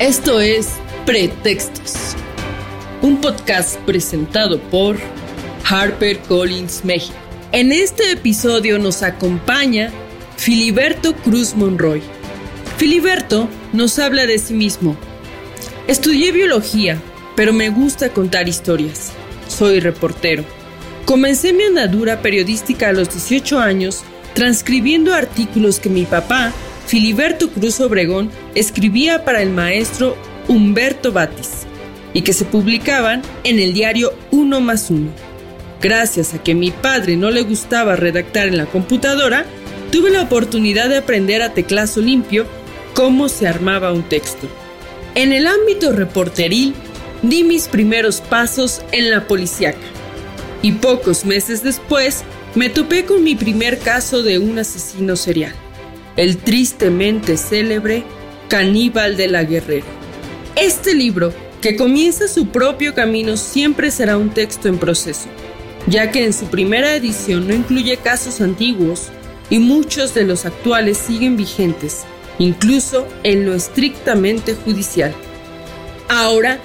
[0.00, 0.68] Esto es
[1.06, 2.14] Pretextos,
[3.02, 4.96] un podcast presentado por
[5.68, 7.16] Harper Collins México.
[7.50, 9.90] En este episodio nos acompaña
[10.36, 12.00] Filiberto Cruz Monroy.
[12.76, 14.96] Filiberto nos habla de sí mismo.
[15.88, 17.02] Estudié biología,
[17.34, 19.10] pero me gusta contar historias.
[19.48, 20.44] Soy reportero.
[21.06, 24.04] Comencé mi andadura periodística a los 18 años
[24.34, 26.52] transcribiendo artículos que mi papá,
[26.88, 30.16] Filiberto Cruz Obregón, escribía para el maestro
[30.48, 31.66] Humberto Batis
[32.14, 35.10] y que se publicaban en el diario Uno más Uno.
[35.82, 39.44] Gracias a que mi padre no le gustaba redactar en la computadora,
[39.92, 42.46] tuve la oportunidad de aprender a teclazo limpio
[42.94, 44.48] cómo se armaba un texto.
[45.14, 46.72] En el ámbito reporteril,
[47.20, 49.76] di mis primeros pasos en la policíaca
[50.62, 55.54] y pocos meses después me topé con mi primer caso de un asesino serial,
[56.18, 58.02] el tristemente célebre
[58.48, 59.86] Caníbal de la Guerrera.
[60.56, 65.28] Este libro, que comienza su propio camino, siempre será un texto en proceso,
[65.86, 69.10] ya que en su primera edición no incluye casos antiguos
[69.48, 72.02] y muchos de los actuales siguen vigentes,
[72.40, 75.14] incluso en lo estrictamente judicial.
[76.08, 76.58] Ahora,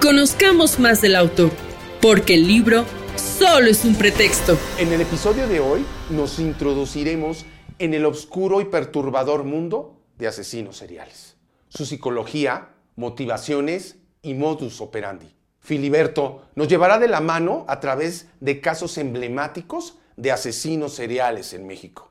[0.00, 1.50] conozcamos más del autor,
[2.00, 2.84] porque el libro
[3.16, 4.56] solo es un pretexto.
[4.78, 7.44] En el episodio de hoy nos introduciremos
[7.80, 11.36] en el oscuro y perturbador mundo de asesinos seriales.
[11.68, 15.34] Su psicología, motivaciones y modus operandi.
[15.60, 21.66] Filiberto nos llevará de la mano a través de casos emblemáticos de asesinos seriales en
[21.66, 22.10] México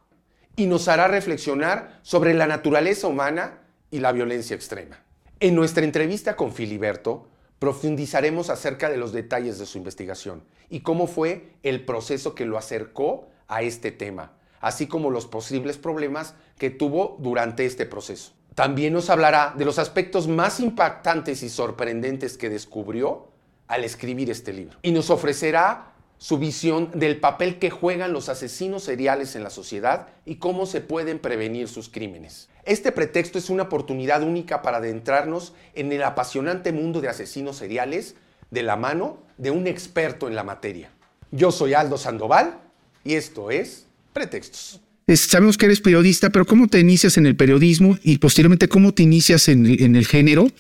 [0.56, 3.62] y nos hará reflexionar sobre la naturaleza humana
[3.92, 5.04] y la violencia extrema.
[5.40, 7.28] En nuestra entrevista con Filiberto
[7.60, 12.58] profundizaremos acerca de los detalles de su investigación y cómo fue el proceso que lo
[12.58, 18.34] acercó a este tema, así como los posibles problemas que tuvo durante este proceso.
[18.56, 23.30] También nos hablará de los aspectos más impactantes y sorprendentes que descubrió
[23.68, 24.78] al escribir este libro.
[24.82, 30.10] Y nos ofrecerá su visión del papel que juegan los asesinos seriales en la sociedad
[30.26, 32.50] y cómo se pueden prevenir sus crímenes.
[32.66, 38.16] Este pretexto es una oportunidad única para adentrarnos en el apasionante mundo de asesinos seriales
[38.52, 40.92] de la mano de un experto en la materia.
[41.32, 42.60] Yo soy Aldo Sandoval
[43.06, 43.88] y esto es
[44.20, 44.82] Pretextos.
[45.16, 49.02] sabemos que eres periodista, pero ¿cómo te inicias en el periodismo y posteriormente cómo te
[49.02, 50.52] inicias en, el género?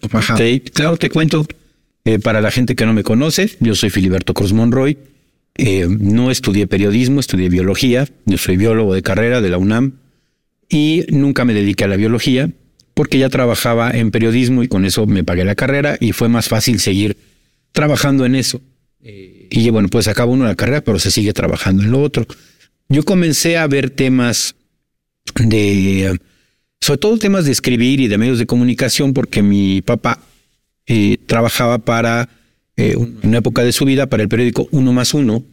[0.73, 1.45] claro, te cuento.
[2.05, 4.97] Eh, para la gente que no me conoce, yo soy Filiberto Cruz Monroy.
[5.55, 8.07] Eh, no estudié periodismo, estudié biología.
[8.25, 9.95] Yo soy biólogo de carrera de la UNAM
[10.69, 12.49] y nunca me dediqué a la biología
[12.93, 16.47] porque ya trabajaba en periodismo y con eso me pagué la carrera y fue más
[16.47, 17.17] fácil seguir
[17.73, 18.61] trabajando en eso.
[19.01, 22.25] Eh, y bueno, pues acaba uno la carrera, pero se sigue trabajando en lo otro.
[22.91, 24.55] Yo comencé a ver temas
[25.35, 26.19] de,
[26.81, 30.19] sobre todo temas de escribir y de medios de comunicación, porque mi papá
[30.87, 32.29] eh, trabajaba para
[32.77, 35.43] eh, una época de su vida para el periódico Uno más Uno,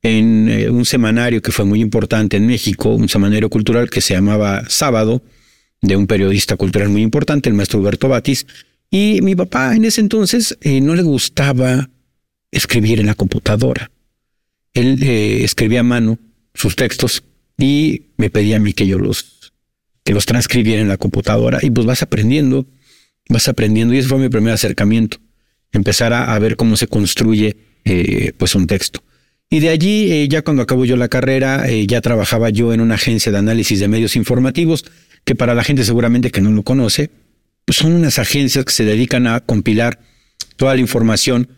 [0.00, 4.14] en eh, un semanario que fue muy importante en México, un semanario cultural que se
[4.14, 5.22] llamaba Sábado,
[5.82, 8.46] de un periodista cultural muy importante, el maestro Huberto Batis.
[8.90, 11.90] Y mi papá en ese entonces no le gustaba
[12.50, 13.90] escribir en la computadora.
[14.74, 16.18] Él escribía a mano
[16.54, 17.22] sus textos
[17.58, 19.52] y me pedía a mí que yo los,
[20.04, 21.58] que los transcribiera en la computadora.
[21.62, 22.66] Y pues vas aprendiendo,
[23.28, 23.94] vas aprendiendo.
[23.94, 25.18] Y ese fue mi primer acercamiento.
[25.72, 27.56] Empezar a, ver cómo se construye
[28.36, 29.02] pues un texto.
[29.52, 32.80] Y de allí, eh, ya cuando acabo yo la carrera, eh, ya trabajaba yo en
[32.80, 34.86] una agencia de análisis de medios informativos,
[35.24, 37.10] que para la gente seguramente que no lo conoce,
[37.66, 40.00] pues son unas agencias que se dedican a compilar
[40.56, 41.50] toda la información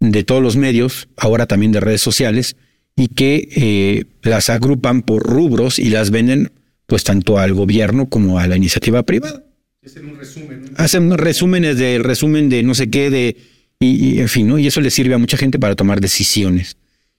[0.00, 2.56] de todos los medios, ahora también de redes sociales,
[2.96, 6.50] y que eh, las agrupan por rubros y las venden
[6.86, 9.44] pues tanto al gobierno como a la iniciativa privada.
[9.84, 10.64] Hacen un resumen.
[10.76, 13.36] Hacen resúmenes del resumen de no sé qué, de,
[13.78, 14.58] y, y en fin, ¿no?
[14.58, 16.76] Y eso le sirve a mucha gente para tomar decisiones.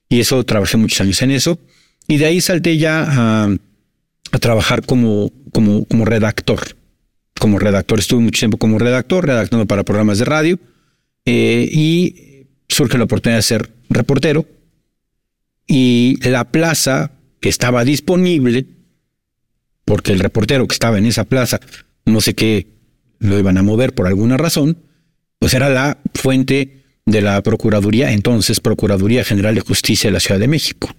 [0.08, 1.58] Y eso trabajé muchos años en eso.
[2.06, 3.56] Y de ahí salté ya a,
[4.40, 6.76] trabajar como, como, como redactor.
[7.38, 10.58] Como redactor, estuve mucho tiempo como redactor, redactando para programas de radio.
[11.24, 14.46] Eh, y surge la oportunidad de ser reportero.
[15.68, 18.66] Y la plaza que estaba disponible,
[19.84, 21.60] porque el reportero que estaba en esa plaza,
[22.04, 22.66] no sé qué,
[23.20, 24.78] lo iban a mover por alguna razón,
[25.38, 30.40] pues era la fuente de la Procuraduría, entonces Procuraduría General de Justicia de la Ciudad
[30.40, 30.94] de México.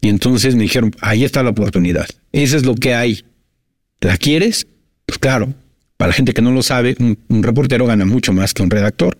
[0.00, 2.06] Y entonces me dijeron, ahí está la oportunidad.
[2.32, 3.24] Eso es lo que hay.
[4.00, 4.66] ¿La quieres?
[5.06, 5.54] Pues claro,
[5.96, 9.16] para la gente que no lo sabe, un, reportero gana mucho más que un redactor.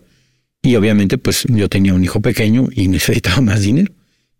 [0.63, 3.93] Y obviamente, pues yo tenía un hijo pequeño y necesitaba más dinero.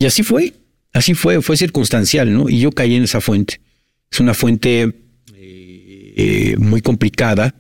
[0.05, 0.53] Y así fue,
[0.93, 2.51] así fue, fue circunstancial, ¿no?
[2.51, 3.63] Y yo caí en esa fuente.
[4.13, 4.93] Es una fuente
[5.35, 7.55] eh, muy complicada,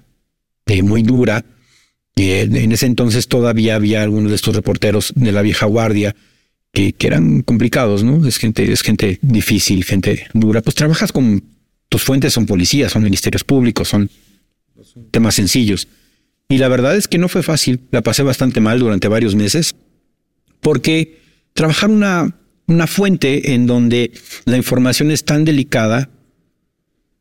[0.67, 1.47] eh, muy dura,
[2.15, 6.15] Y en ese entonces todavía había algunos de estos reporteros de la vieja guardia
[6.71, 8.27] que, que eran complicados, ¿no?
[8.29, 10.61] Es gente, es gente difícil, gente dura.
[10.61, 11.43] Pues trabajas con
[11.89, 14.11] tus fuentes son policías, son ministerios públicos, son
[15.13, 15.89] temas sencillos.
[16.51, 17.81] Y la verdad es que no fue fácil.
[17.91, 19.77] La pasé bastante mal durante varios meses
[20.61, 21.24] porque
[21.55, 22.37] trabajar una,
[22.67, 24.13] una fuente en donde
[24.45, 26.11] la información es tan delicada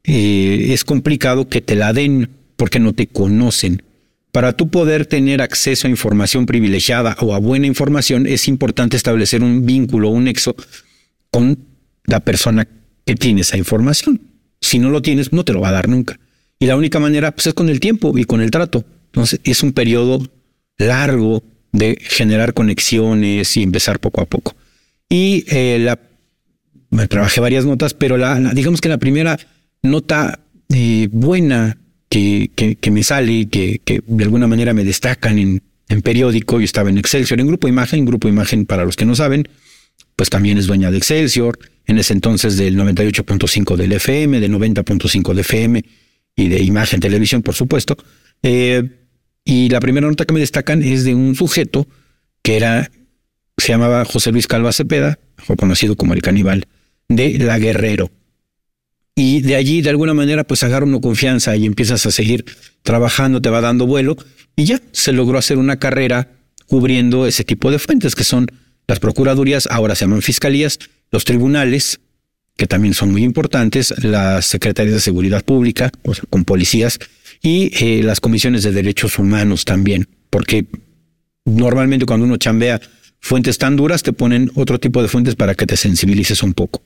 [0.03, 3.83] eh, es complicado que te la den porque no te conocen.
[4.31, 9.43] Para tú poder tener acceso a información privilegiada o a buena información, es importante establecer
[9.43, 10.55] un vínculo, un nexo
[11.31, 11.57] con
[12.05, 12.67] la persona
[13.05, 14.21] que tiene esa información.
[14.59, 16.19] Si no lo tienes, no te lo va a dar nunca.
[16.59, 18.83] Y la única manera pues, es con el tiempo y con el trato.
[19.07, 20.19] Entonces, es un periodo
[20.77, 24.55] largo de generar conexiones y empezar poco a poco.
[25.09, 25.99] Y eh, la,
[26.89, 29.37] me trabajé varias notas, pero la, digamos que la primera
[29.81, 30.39] nota
[30.69, 31.77] eh, buena
[32.07, 36.65] que, que, me sale, que, que de alguna manera me destacan en, en periódico, yo
[36.65, 39.47] estaba en Excelsior, en Grupo Imagen, Grupo Imagen para los que no saben,
[40.15, 45.33] pues también es dueña de Excelsior, en ese entonces del 98.5 del FM, del 90.5
[45.33, 45.85] de FM
[46.35, 47.97] y de Imagen Televisión, por supuesto.
[48.43, 49.02] Eh,
[49.45, 51.87] y la primera nota que me destacan es de un sujeto
[52.41, 52.91] que era,
[53.57, 55.19] se llamaba José Luis Calva Cepeda,
[55.57, 56.67] conocido como el caníbal,
[57.09, 58.11] de La Guerrero.
[59.15, 62.45] Y de allí, de alguna manera, pues agarra una confianza y empiezas a seguir
[62.81, 64.17] trabajando, te va dando vuelo.
[64.55, 66.29] Y ya se logró hacer una carrera
[66.65, 68.47] cubriendo ese tipo de fuentes, que son
[68.87, 70.79] las procuradurías, ahora se llaman fiscalías,
[71.11, 71.99] los tribunales,
[72.57, 76.99] que también son muy importantes, las secretarías de seguridad pública, o sea, con policías,
[77.43, 80.65] y eh, las comisiones de derechos humanos también, porque
[81.45, 82.81] normalmente cuando uno chambea
[83.19, 86.81] fuentes tan duras, te ponen otro tipo de fuentes para que te sensibilices un poco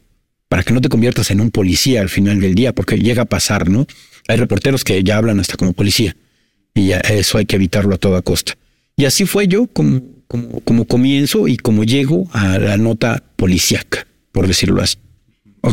[0.50, 3.26] para que no te conviertas en un policía al final del día, porque llega a
[3.26, 3.86] pasar, ¿no?
[4.28, 6.16] Hay reporteros que ya hablan hasta como policía
[6.74, 8.54] y eso hay que evitarlo a toda costa.
[8.96, 14.08] Y así fue yo como, como, como comienzo y como llego a la nota policíaca,
[14.32, 14.98] por decirlo así.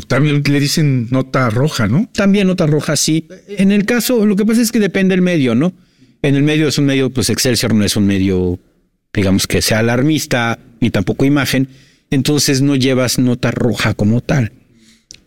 [0.09, 2.09] También le dicen nota roja, ¿no?
[2.13, 3.29] También nota roja, sí.
[3.49, 5.73] En el caso, lo que pasa es que depende del medio, ¿no?
[6.23, 8.59] En el medio es un medio, pues Excelsior no es un medio,
[9.13, 11.69] digamos que sea alarmista ni tampoco imagen,
[12.11, 14.53] entonces no llevas nota roja como tal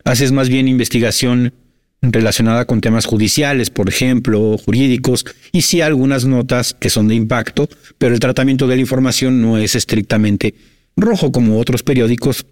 [0.08, 1.52] haces más bien investigación
[2.00, 7.68] relacionada con temas judiciales, por ejemplo, jurídicos, y sí algunas notas que son de impacto,
[7.98, 10.54] pero el tratamiento de la información no es estrictamente
[10.96, 12.46] rojo como otros periódicos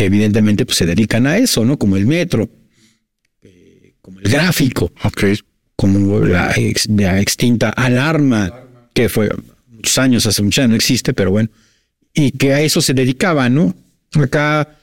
[0.00, 1.78] que evidentemente pues, se dedican a eso, ¿no?
[1.78, 2.48] Como el Metro,
[3.42, 4.90] eh, como el Gráfico,
[5.76, 6.54] como la,
[6.88, 8.50] la, extinta Alarma,
[8.94, 9.28] que fue
[9.68, 11.50] muchos años, hace muchos años no existe, pero bueno,
[12.14, 13.74] y que a eso se dedicaba, ¿no?
[14.14, 14.74] Acá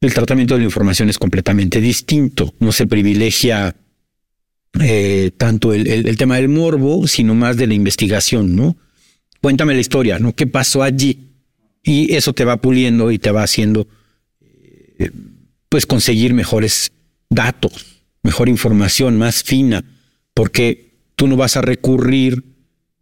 [0.00, 2.54] el tratamiento de la información es completamente distinto.
[2.60, 3.74] No se privilegia
[4.80, 8.76] eh, tanto el, tema del morbo, sino más de la investigación, ¿no?
[9.42, 10.36] Cuéntame la historia, ¿no?
[10.36, 11.30] ¿Qué pasó allí?
[11.82, 13.88] Y eso te va puliendo y te va haciendo,
[14.98, 15.10] eh,
[15.68, 16.92] pues, conseguir mejores
[17.30, 19.84] datos, mejor información, más fina,
[20.34, 22.44] porque tú no vas a recurrir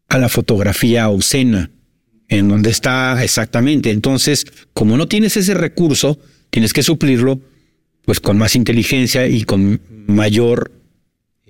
[0.09, 1.71] a la fotografía obscena,
[2.29, 3.91] en donde está exactamente.
[3.91, 6.19] Entonces, como no tienes ese recurso,
[6.51, 7.41] tienes que suplirlo
[8.05, 10.73] pues con más inteligencia y con mayor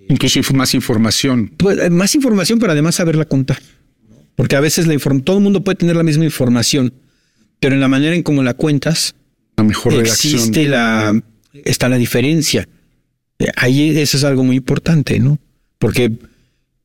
[0.09, 1.53] incluso más información.
[1.57, 3.59] Pues, eh, más información, pero además saberla contar.
[4.37, 6.93] Porque a veces la todo el mundo puede tener la misma información,
[7.61, 9.15] pero en la manera en cómo la cuentas,
[9.57, 11.21] la mejor existe la
[11.53, 12.69] está la diferencia.
[13.39, 15.39] Eh, ahí eso es algo muy importante, ¿no?
[15.79, 16.13] Porque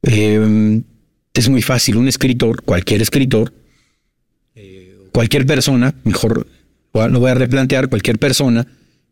[0.04, 0.82] eh,
[1.34, 1.98] es muy fácil.
[1.98, 3.54] Un escritor, cualquier escritor,
[5.12, 6.48] cualquier persona, mejor
[6.94, 8.68] lo voy a replantear, cualquier persona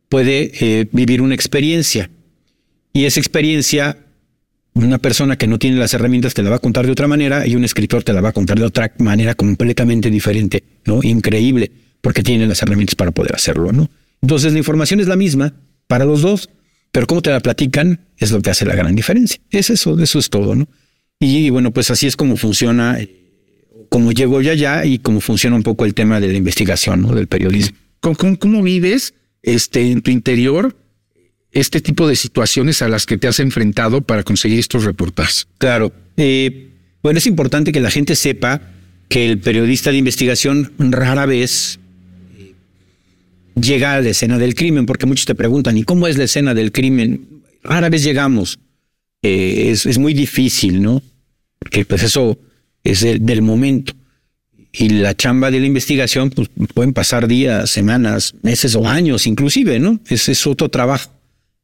[0.08, 2.10] puede eh, vivir una experiencia
[2.92, 3.98] y esa experiencia,
[4.74, 7.46] una persona que no tiene las herramientas te la va a contar de otra manera
[7.46, 11.02] y un escritor te la va a contar de otra manera completamente diferente, ¿no?
[11.02, 13.90] Increíble, porque tiene las herramientas para poder hacerlo, ¿no?
[14.22, 15.54] Entonces la información es la misma
[15.86, 16.50] para los dos,
[16.92, 19.40] pero cómo te la platican es lo que hace la gran diferencia.
[19.50, 20.68] Es eso, eso es todo, ¿no?
[21.20, 23.10] Y bueno, pues así es como funciona eh,
[23.88, 27.14] cómo llegó ya allá y cómo funciona un poco el tema de la investigación, ¿no?
[27.14, 27.76] Del periodismo.
[28.00, 30.76] ¿Cómo, vives este, en tu interior
[31.50, 35.48] este tipo de situaciones a las que te has enfrentado para conseguir estos reportajes?
[35.58, 35.92] Claro.
[36.16, 36.70] Eh,
[37.02, 38.62] bueno, es importante que la gente sepa
[39.08, 41.80] que el periodista de investigación rara vez
[43.60, 46.54] llega a la escena del crimen, porque muchos te preguntan, ¿y cómo es la escena
[46.54, 47.42] del crimen?
[47.62, 48.58] Rara vez llegamos.
[49.22, 51.02] Eh, es, es, muy difícil, ¿no?
[51.58, 52.38] Porque pues eso
[52.84, 53.92] es del momento.
[54.72, 59.78] Y la chamba de la investigación, pues pueden pasar días, semanas, meses o años inclusive,
[59.78, 59.98] ¿no?
[60.08, 61.10] Ese es otro trabajo,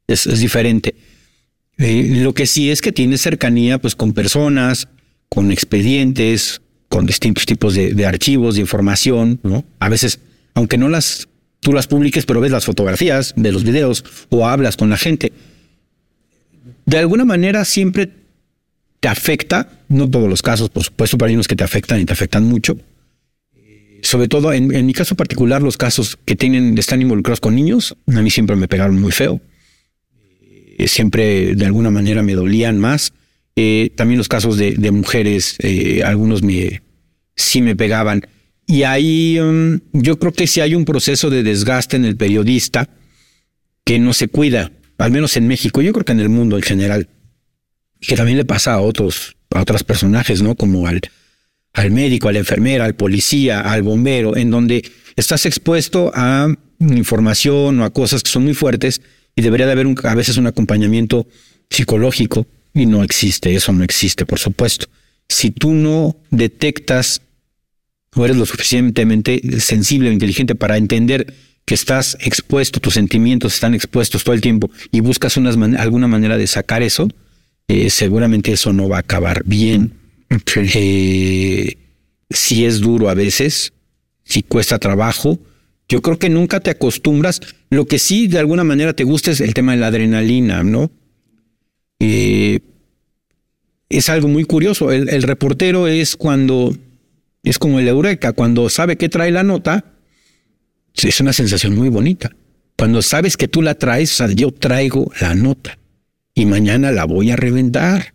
[0.06, 0.94] es, diferente.
[1.78, 4.88] Eh, lo que sí es que tiene cercanía pues con personas,
[5.28, 9.64] con expedientes, con distintos tipos de, de archivos, de información, ¿no?
[9.80, 10.18] A veces,
[10.54, 11.28] aunque no las
[11.64, 15.32] tú las publiques, pero ves las fotografías, de los videos o hablas con la gente.
[16.84, 18.10] De alguna manera siempre
[19.00, 22.04] te afecta, no todos los casos, por supuesto, pero hay unos que te afectan y
[22.04, 22.78] te afectan mucho.
[24.02, 28.20] Sobre todo, en, mi caso particular, los casos que tienen, están involucrados con niños, a
[28.20, 29.40] mí siempre me pegaron muy feo.
[30.76, 33.14] Eh, siempre de alguna manera me dolían más.
[33.56, 36.82] Eh, también los casos de, mujeres, eh, algunos me,
[37.36, 38.26] sí me pegaban.
[38.66, 42.88] Y ahí um, yo creo que si hay un proceso de desgaste en el periodista
[43.84, 46.62] que no se cuida, al menos en México, yo creo que en el mundo en
[46.62, 47.08] general,
[48.00, 50.54] que también le pasa a otros, a otros personajes, ¿no?
[50.54, 51.00] Como al,
[51.74, 56.48] al médico, a la enfermera, al policía, al bombero, en donde estás expuesto a
[56.80, 59.02] información o a cosas que son muy fuertes
[59.36, 61.26] y debería de haber a veces un acompañamiento
[61.70, 64.86] psicológico y no existe, eso no existe, por supuesto.
[65.28, 67.22] Si tú no detectas
[68.14, 73.74] o eres lo suficientemente sensible o inteligente para entender que estás expuesto, tus sentimientos están
[73.74, 77.08] expuestos todo el tiempo y buscas unas alguna manera de sacar eso,
[77.68, 79.92] eh, seguramente eso no va a acabar bien.
[80.56, 81.76] Eh,
[82.30, 83.72] si es duro a veces,
[84.24, 85.38] si cuesta trabajo,
[85.88, 87.40] yo creo que nunca te acostumbras.
[87.70, 90.90] Lo que sí de alguna manera te gusta es el tema de la adrenalina, ¿no?
[92.00, 92.60] Eh,
[93.88, 94.90] es algo muy curioso.
[94.90, 96.74] el reportero es cuando
[97.50, 99.84] es como el eureka, cuando sabe que trae la nota,
[100.94, 102.34] es una sensación muy bonita.
[102.76, 105.78] Cuando sabes que tú la traes, o sea, yo traigo la nota
[106.34, 108.14] y mañana la voy a reventar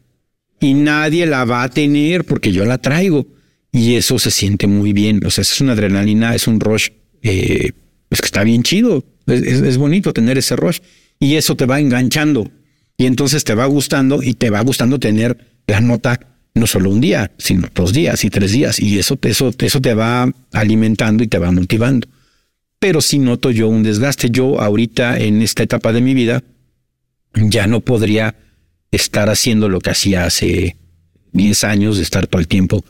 [0.60, 3.28] y nadie la va a tener porque yo la traigo
[3.72, 5.26] y eso se siente muy bien.
[5.26, 6.90] O sea, es una adrenalina, es un rush,
[7.22, 7.72] eh,
[8.10, 10.80] es que está bien chido, es bonito tener ese rush
[11.20, 12.52] y eso te va enganchando
[12.98, 16.20] y entonces te va gustando y te va gustando tener la nota
[16.60, 18.80] no solo un día, sino dos días y tres días.
[18.80, 22.08] Y eso, eso, eso te va alimentando y te va motivando.
[22.80, 26.44] Pero si noto yo un desgaste, yo ahorita en esta etapa de mi vida
[27.34, 28.36] ya no podría
[28.92, 30.78] estar haciendo lo que hacía hace
[31.34, 32.84] 10 años, de estar todo el tiempo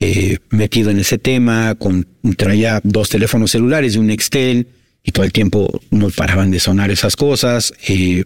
[0.00, 4.68] eh, metido en ese tema, con traía dos teléfonos celulares y un Excel
[5.02, 7.72] y todo el tiempo no paraban de sonar esas cosas.
[7.86, 8.24] Eh,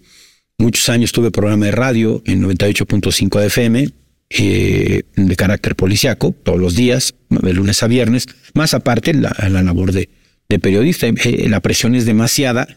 [0.56, 3.88] muchos años tuve programa de radio en 98.5 de FM
[4.30, 9.62] eh, de carácter policiaco todos los días, de lunes a viernes, más aparte la, la
[9.62, 10.10] labor de,
[10.48, 11.06] de periodista.
[11.06, 12.68] Eh, la presión es demasiada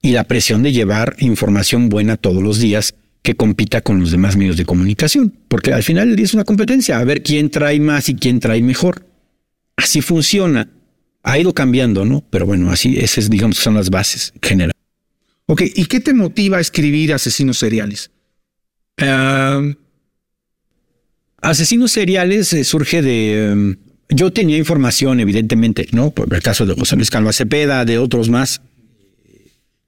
[0.00, 4.36] y la presión de llevar información buena todos los días que compita con los demás
[4.36, 8.16] medios de comunicación, porque al final es una competencia, a ver quién trae más y
[8.16, 9.06] quién trae mejor.
[9.76, 10.68] Así funciona.
[11.22, 12.24] Ha ido cambiando, ¿no?
[12.30, 14.72] Pero bueno, así esas digamos son las bases en general.
[15.46, 18.10] Ok, ¿y qué te motiva a escribir asesinos seriales?
[19.00, 19.74] Uh,
[21.42, 23.50] Asesinos seriales eh, surge de...
[23.50, 23.76] Em,
[24.08, 26.10] yo tenía información, evidentemente, ¿no?
[26.10, 28.60] Por el caso de José Luis Calva Cepeda, de otros más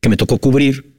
[0.00, 0.92] que me tocó cubrir.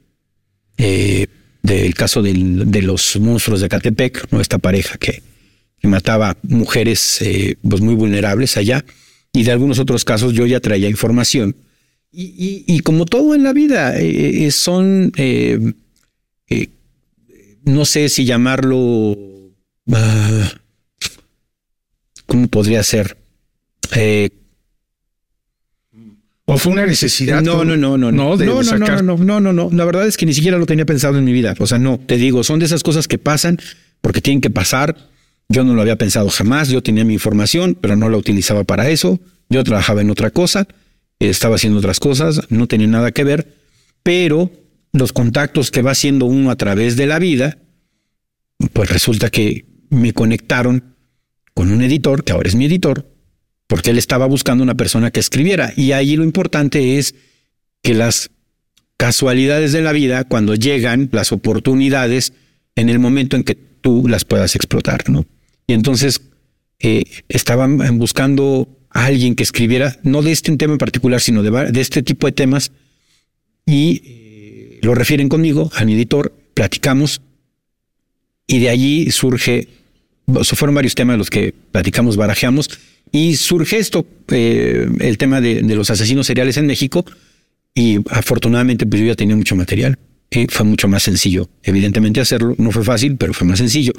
[0.78, 1.26] Eh,
[1.62, 4.40] del caso de los monstruos de Catepec, ¿no?
[4.40, 5.22] Esta pareja que,
[5.82, 8.84] mataba mujeres eh, pues muy vulnerables allá.
[9.32, 11.56] Y de algunos otros casos yo ya traía información.
[12.12, 13.94] Y, como todo en la vida,
[14.50, 15.12] son,
[17.64, 19.35] no sé si llamarlo
[19.92, 20.52] Ah,
[22.26, 23.16] ¿Cómo podría ser?
[23.94, 24.30] Eh,
[26.44, 27.42] ¿O fue una necesidad?
[27.42, 28.12] No, no, no, no.
[28.12, 29.70] No, no, no, no, no, no, no.
[29.72, 31.54] La verdad es que ni siquiera lo tenía pensado en mi vida.
[31.58, 33.58] O sea, no, te digo, son de esas cosas que pasan
[34.00, 34.96] porque tienen que pasar.
[35.48, 36.68] Yo no lo había pensado jamás.
[36.68, 39.18] Yo tenía mi información, pero no la utilizaba para eso.
[39.48, 40.68] Yo trabajaba en otra cosa,
[41.18, 43.54] estaba haciendo otras cosas, no tenía nada que ver.
[44.02, 44.50] Pero
[44.92, 47.58] los contactos que va haciendo uno a través de la vida,
[48.72, 50.96] pues resulta que me conectaron
[51.54, 53.10] con un editor, que ahora es mi editor,
[53.66, 55.72] porque él estaba buscando una persona que escribiera.
[55.76, 57.14] Y ahí lo importante es
[57.82, 58.30] que las
[58.96, 62.32] casualidades de la vida, cuando llegan las oportunidades,
[62.74, 65.24] en el momento en que tú las puedas explotar, ¿no?
[65.66, 66.20] Y entonces
[66.78, 71.80] eh, estaban buscando a alguien que escribiera, no de este tema en particular, sino de,
[71.80, 72.72] este tipo de temas,
[73.64, 77.20] y eh, lo refieren conmigo, a mi editor, platicamos,
[78.46, 79.68] y de allí surge,
[80.54, 82.70] fueron varios temas de los que platicamos, barajeamos,
[83.12, 87.04] y surge esto, eh, el tema de, los asesinos seriales en México,
[87.74, 89.98] y afortunadamente pues yo ya tenía mucho material,
[90.30, 93.92] y fue mucho más sencillo, evidentemente hacerlo, no fue fácil, pero fue más sencillo.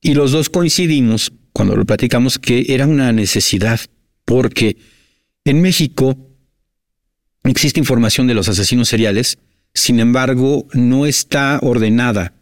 [0.00, 3.80] Y los dos coincidimos cuando lo platicamos que era una necesidad,
[4.24, 4.76] porque
[5.44, 6.16] en México
[7.44, 9.38] existe información de los asesinos seriales,
[9.74, 12.37] sin embargo, no está ordenada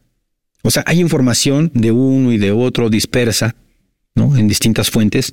[0.67, 3.55] O sea, hay información de uno y de otro dispersa,
[4.17, 4.37] ¿no?
[4.37, 5.33] En distintas fuentes,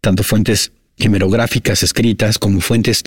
[0.00, 3.04] tanto fuentes hemerográficas escritas como fuentes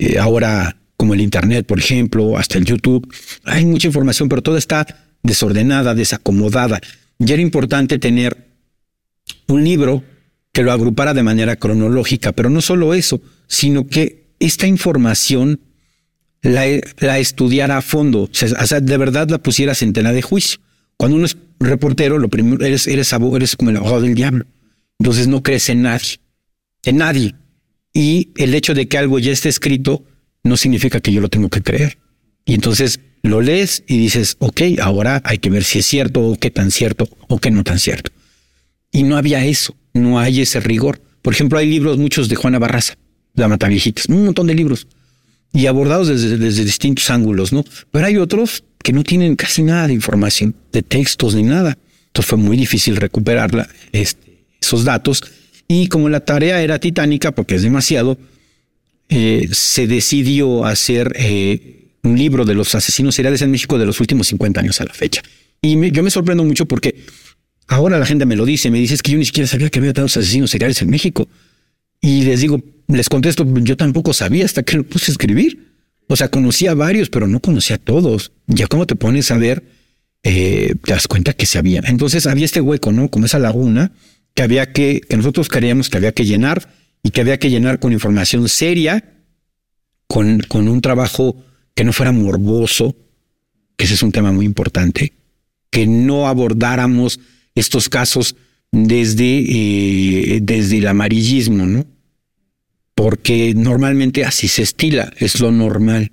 [0.00, 3.06] eh, ahora como el Internet, por ejemplo, hasta el YouTube.
[3.44, 4.84] Hay mucha información, pero toda está
[5.22, 6.80] desordenada, desacomodada.
[7.20, 8.48] Y era importante tener
[9.46, 10.02] un libro
[10.52, 15.60] que lo agrupara de manera cronológica, pero no solo eso, sino que esta información
[16.42, 16.64] la,
[16.98, 20.60] la estudiara a fondo, o sea, de verdad la pusiera en tela de juicio.
[20.96, 24.46] Cuando uno es reportero, lo primero eres, eres, eres como el abogado del diablo.
[24.98, 26.20] Entonces no crees en nadie,
[26.84, 27.34] en nadie.
[27.92, 30.04] Y el hecho de que algo ya esté escrito
[30.44, 31.98] no significa que yo lo tengo que creer.
[32.44, 36.36] Y entonces lo lees y dices, ok, ahora hay que ver si es cierto o
[36.36, 38.10] qué tan cierto o qué no tan cierto.
[38.92, 41.00] Y no había eso, no hay ese rigor.
[41.22, 42.94] Por ejemplo, hay libros muchos de Juana Barraza,
[43.34, 44.86] la Mataviejitas, un montón de libros
[45.52, 47.64] y abordados desde, desde distintos ángulos, ¿no?
[47.90, 51.76] Pero hay otros que no tienen casi nada de información, de textos ni nada.
[52.06, 55.22] Entonces fue muy difícil recuperarla, este, esos datos.
[55.68, 58.18] Y como la tarea era titánica, porque es demasiado,
[59.08, 64.00] eh, se decidió hacer eh, un libro de los asesinos seriales en México de los
[64.00, 65.22] últimos 50 años a la fecha.
[65.62, 67.04] Y yo me sorprendo mucho porque
[67.68, 69.78] ahora la gente me lo dice, me dice es que yo ni siquiera sabía que
[69.78, 71.28] había tantos asesinos seriales en México.
[72.00, 75.70] Y les digo, les contesto, yo tampoco sabía hasta que lo puse a escribir.
[76.08, 78.32] O sea, conocía a varios, pero no conocía a todos.
[78.46, 79.62] Ya como te pones a ver,
[80.22, 81.82] eh, te das cuenta que se había.
[81.86, 83.10] Entonces había este hueco, ¿no?
[83.10, 83.92] Como esa laguna
[84.34, 87.78] que había que, que nosotros creíamos que había que llenar y que había que llenar
[87.78, 89.04] con información seria,
[90.06, 91.36] con, con un trabajo
[91.74, 92.96] que no fuera morboso,
[93.76, 95.14] que ese es un tema muy importante,
[95.70, 97.20] que no abordáramos
[97.54, 98.36] estos casos
[98.72, 101.86] desde, eh, desde el amarillismo, ¿no?
[103.00, 106.12] porque normalmente así se estila, es lo normal,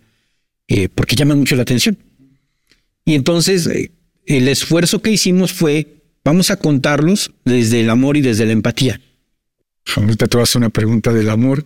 [0.69, 1.97] eh, porque llaman mucho la atención.
[3.03, 3.91] Y entonces eh,
[4.25, 9.01] el esfuerzo que hicimos fue, vamos a contarlos desde el amor y desde la empatía.
[9.97, 11.65] Ahorita te voy a hacer una pregunta del amor.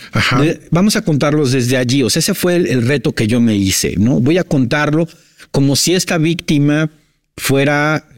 [0.70, 2.04] vamos a contarlos desde allí.
[2.04, 4.20] O sea, ese fue el, reto que yo me hice, ¿no?
[4.20, 5.08] Voy a contarlo
[5.50, 6.88] como si esta víctima
[7.36, 8.08] fuera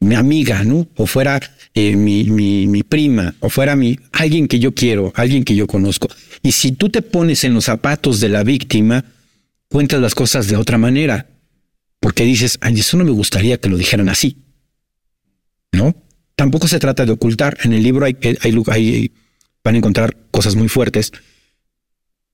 [0.00, 0.86] mi amiga, ¿no?
[0.96, 1.40] O fuera
[1.74, 5.66] eh, mi, mi, mi, prima o fuera mi, alguien que yo quiero, alguien que yo
[5.66, 6.08] conozco.
[6.42, 9.04] Y si tú te pones en los zapatos de la víctima,
[9.68, 11.26] cuentas las cosas de otra manera.
[12.00, 14.36] Porque dices, ay, eso no me gustaría que lo dijeran así.
[15.72, 15.94] ¿No?
[16.36, 17.58] Tampoco se trata de ocultar.
[17.64, 19.12] En el libro hay, hay, hay,
[19.64, 21.12] van a encontrar cosas muy fuertes.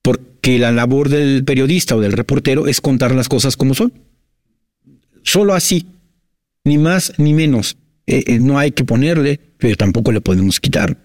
[0.03, 3.91] Porque la labor del periodista o del reportero es contar las cosas como son.
[5.23, 5.87] Solo así.
[6.65, 7.77] Ni más ni menos.
[8.07, 10.97] Eh, eh, no hay que ponerle, pero tampoco le podemos quitar,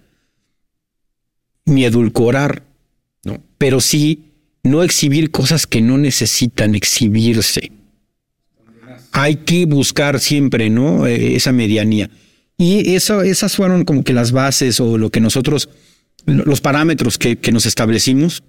[1.65, 2.65] ni edulcorar,
[3.25, 3.43] ¿no?
[3.57, 4.25] pero sí
[4.63, 7.73] no exhibir cosas que no necesitan exhibirse.
[9.13, 11.07] Hay que buscar siempre, ¿no?
[11.07, 12.11] Eh, esa medianía.
[12.59, 15.71] Y eso, esas fueron como que las bases o lo que nosotros,
[16.27, 18.43] los parámetros que, que nos establecimos.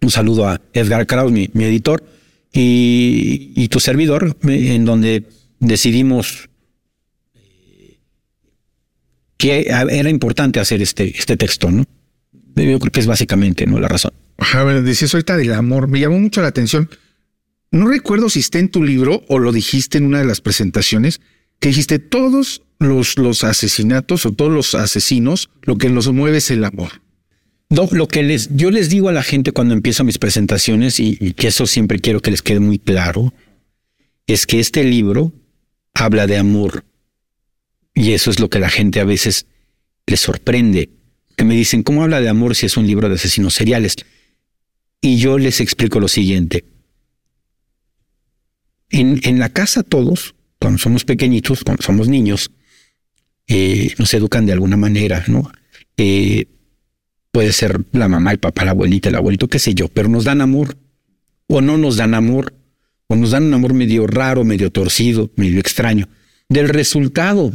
[0.00, 2.02] Un saludo a Edgar Kraus, mi, mi editor,
[2.52, 5.24] y, y, tu servidor, en donde
[5.62, 6.50] decidimos
[9.38, 11.84] que era importante hacer este, este texto, ¿no?
[12.54, 13.80] Yo creo que es básicamente ¿no?
[13.80, 14.12] la razón.
[14.38, 16.90] Ajá, decías ahorita del amor, me llamó mucho la atención.
[17.70, 21.20] No recuerdo si está en tu libro o lo dijiste en una de las presentaciones,
[21.58, 26.50] que dijiste todos los, los asesinatos o todos los asesinos, lo que los mueve es
[26.50, 27.02] el amor.
[27.70, 31.16] No, lo que les, yo les digo a la gente cuando empiezo mis presentaciones, y,
[31.20, 33.32] y que eso siempre quiero que les quede muy claro,
[34.26, 35.32] es que este libro
[35.94, 36.84] habla de amor,
[37.94, 39.46] y eso es lo que la gente a veces
[40.06, 40.90] le sorprende,
[41.36, 43.96] que me dicen, ¿cómo habla de amor si es un libro de asesinos seriales?
[45.00, 46.64] Y yo les explico lo siguiente.
[48.90, 52.50] En, en la casa todos, cuando somos pequeñitos, cuando somos niños,
[53.48, 55.50] eh, nos educan de alguna manera, ¿no?
[55.96, 56.46] Eh,
[57.30, 60.24] puede ser la mamá, el papá, la abuelita, el abuelito, qué sé yo, pero nos
[60.24, 60.76] dan amor
[61.48, 62.54] o no nos dan amor,
[63.08, 66.08] o nos dan un amor medio raro, medio torcido, medio extraño.
[66.48, 67.52] Del resultado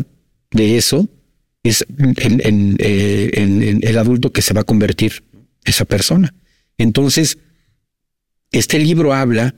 [0.51, 1.09] de eso
[1.63, 1.85] es
[2.17, 3.31] eh,
[3.81, 5.23] el, adulto que se va a convertir
[5.65, 6.33] esa persona.
[6.77, 7.37] Entonces,
[8.51, 9.55] este libro habla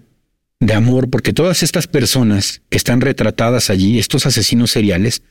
[0.60, 5.21] de amor porque todas estas personas que están retratadas allí, estos asesinos seriales,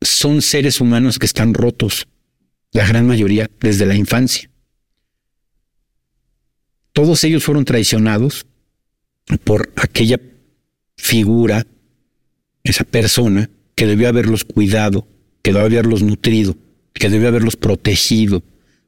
[0.00, 2.08] son seres humanos que están rotos,
[2.72, 4.50] la gran mayoría desde la infancia.
[6.92, 8.46] Todos ellos fueron traicionados
[9.38, 10.20] por aquella
[10.96, 11.66] figura,
[12.64, 15.06] esa persona que debió haberlos cuidado,
[15.42, 16.56] que debió haberlos nutrido,
[16.92, 18.42] que debió haberlos protegido.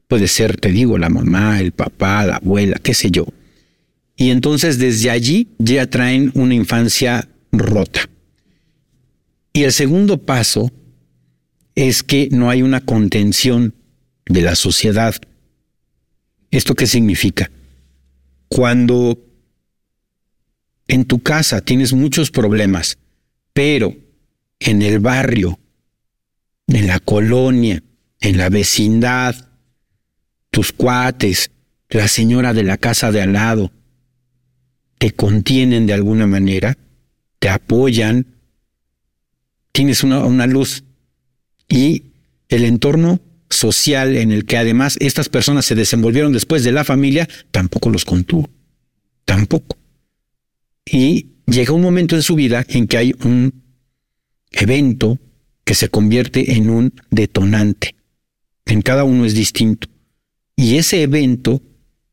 [0.07, 3.25] Puede ser, te digo, la mamá, el papá, la abuela, qué sé yo.
[4.17, 8.09] y entonces desde allí ya traen una infancia rota.
[9.51, 10.71] Y el segundo paso
[11.75, 13.73] es que no hay una contención
[14.25, 15.15] de la sociedad.
[16.51, 17.51] ¿Esto qué significa?
[18.47, 19.19] Cuando
[20.87, 22.97] en tu casa tienes muchos problemas,
[23.53, 23.95] pero
[24.59, 25.59] en el barrio,
[26.67, 27.81] en la colonia,
[28.19, 29.35] en la vecindad,
[30.51, 31.51] tus cuates,
[31.89, 33.71] la señora de la casa de al lado,
[34.97, 36.77] te contienen de alguna manera,
[37.39, 38.27] te apoyan,
[39.71, 40.83] tienes una, una luz
[41.67, 42.03] y
[42.49, 43.19] el entorno
[43.49, 48.05] social en el que además estas personas se desenvolvieron después de la familia, tampoco los
[48.05, 48.49] contuvo,
[49.25, 49.77] tampoco.
[50.85, 53.63] Y llega un momento en su vida en que hay un
[54.51, 55.19] evento
[55.63, 57.95] que se convierte en un detonante.
[58.65, 59.87] En cada uno es distinto.
[60.55, 61.61] Y ese evento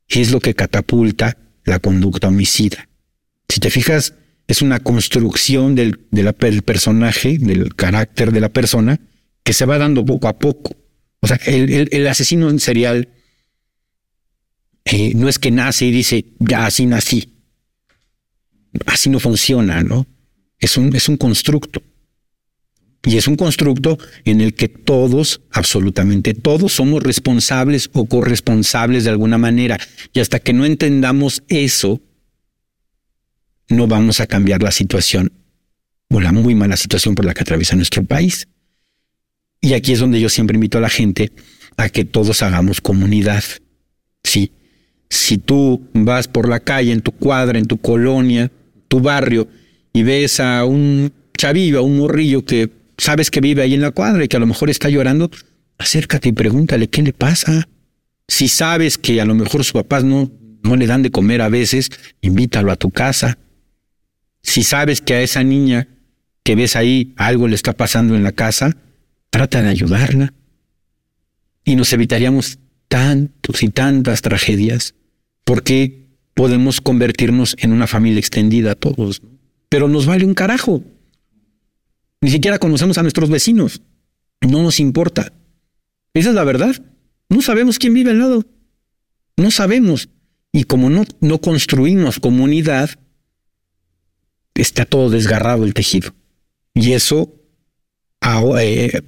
[0.09, 2.89] es lo que catapulta la conducta homicida.
[3.49, 4.15] Si te fijas,
[4.49, 5.99] es una construcción del,
[6.65, 9.01] personaje, del carácter de la persona,
[9.45, 10.75] que se va dando poco a poco.
[11.21, 13.09] O sea, el, asesino en serial
[14.85, 17.32] eh, no es que nace y dice, ya así nací.
[18.87, 20.07] Así no funciona, ¿no?
[20.59, 21.83] Es un, es un constructo.
[23.05, 29.11] Y es un constructo en el que todos, absolutamente todos, somos responsables o corresponsables de
[29.11, 29.79] alguna manera.
[30.13, 32.01] Y hasta que no entendamos eso,
[33.69, 35.33] no vamos a cambiar la situación
[36.11, 38.47] o la muy mala situación por la que atraviesa nuestro país.
[39.61, 41.33] Y aquí es donde yo siempre invito a la gente
[41.77, 43.43] a que todos hagamos comunidad.
[44.23, 44.53] Sí.
[45.09, 48.51] Si tú vas por la calle, en tu cuadra, en tu colonia,
[48.93, 49.49] tu barrio,
[49.95, 53.91] y ves a un chavillo, a un morrillo que sabes que vive ahí en la
[53.91, 55.31] cuadra y que a lo mejor está llorando,
[55.79, 57.71] acércate y pregúntale qué le pasa.
[58.29, 60.31] Si sabes que a lo mejor sus papás no,
[60.63, 63.39] no le dan de comer a veces, invítalo a tu casa.
[64.43, 65.89] Si sabes que a esa niña
[66.43, 68.77] que ves ahí algo le está pasando en la casa,
[69.31, 70.35] trata de ayudarla.
[71.65, 74.95] Y nos evitaríamos tantos y tantas tragedias
[75.45, 76.02] porque
[76.35, 79.23] podemos convertirnos en una familia extendida todos.
[79.69, 80.83] Pero nos vale un carajo.
[82.21, 83.83] Ni siquiera conocemos a nuestros vecinos.
[84.41, 85.33] No nos importa.
[86.15, 86.77] Esa es la verdad.
[87.29, 88.47] No sabemos quién vive al lado.
[89.37, 90.09] No sabemos.
[90.53, 92.91] Y como no, no construimos comunidad,
[94.55, 96.15] está todo desgarrado el tejido.
[96.75, 97.35] Y eso
[98.61, 99.01] eh,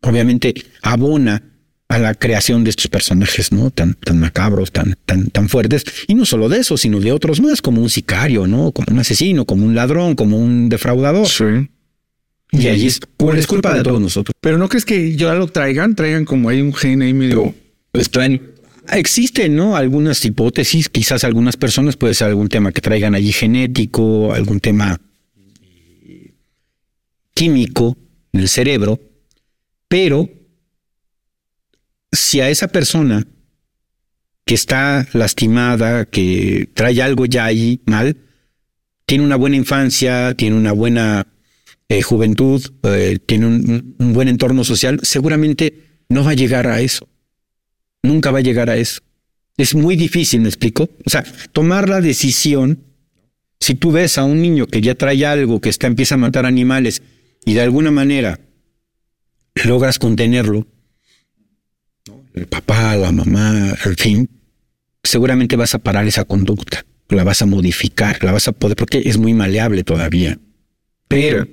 [0.00, 1.51] obviamente abona
[1.92, 3.70] a la creación de estos personajes, ¿no?
[3.70, 5.84] Tan, tan macabros, tan, tan, tan fuertes.
[6.08, 8.72] Y no solo de eso, sino de otros más, como un sicario, ¿no?
[8.72, 11.28] Como un asesino, como un ladrón, como un defraudador.
[11.28, 11.68] Sí.
[12.50, 13.00] Y allí es,
[13.36, 14.34] es culpa de todos nosotros.
[14.40, 17.54] Pero no crees que ya lo traigan, traigan como hay un gen ahí medio.
[18.90, 19.76] Existen, ¿no?
[19.76, 24.98] Algunas hipótesis, quizás algunas personas puede ser algún tema que traigan allí genético, algún tema
[27.34, 27.98] químico
[28.32, 28.98] en el cerebro,
[29.88, 30.28] pero
[32.12, 33.26] si a esa persona
[34.44, 38.16] que está lastimada, que trae algo ya ahí mal,
[39.06, 41.26] tiene una buena infancia, tiene una buena
[41.88, 47.08] eh, juventud, eh, tiene un, buen entorno social, seguramente no va a llegar a eso.
[48.02, 49.00] Nunca va a llegar a eso.
[49.56, 50.90] Es muy difícil, ¿me explico?
[51.04, 52.82] O sea, tomar la decisión,
[53.60, 56.46] si tú ves a un niño que ya trae algo, que está, empieza a matar
[56.46, 57.02] animales
[57.44, 58.40] y de alguna manera
[59.64, 60.66] logras contenerlo,
[62.34, 64.28] el papá, la mamá, el fin,
[65.02, 69.02] seguramente vas a parar esa conducta, la vas a modificar, la vas a poder, porque
[69.04, 70.38] es muy maleable todavía.
[71.08, 71.46] Pero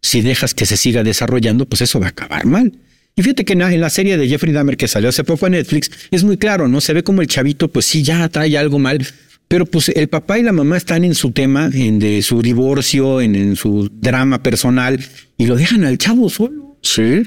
[0.00, 2.72] si dejas que se siga desarrollando, pues eso va a acabar mal.
[3.14, 5.90] Y fíjate que en la serie de Jeffrey Dahmer que salió hace poco en Netflix,
[6.10, 6.80] es muy claro, ¿no?
[6.80, 9.06] Se ve como el chavito, pues sí, ya trae algo mal,
[9.48, 13.20] pero pues el papá y la mamá están en su tema, en de su divorcio,
[13.20, 14.98] en, su drama personal,
[15.36, 16.78] y lo dejan al chavo solo.
[16.80, 17.22] Sí,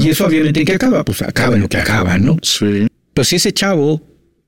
[0.00, 2.38] Y eso obviamente que acaba, pues acaba en lo que acaba, ¿no?
[2.42, 2.86] Sí.
[3.12, 4.02] Pues si ese chavo,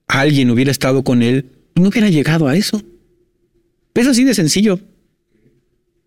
[0.06, 2.82] alguien hubiera estado con él, no hubiera llegado a eso.
[3.94, 4.80] Es así de sencillo.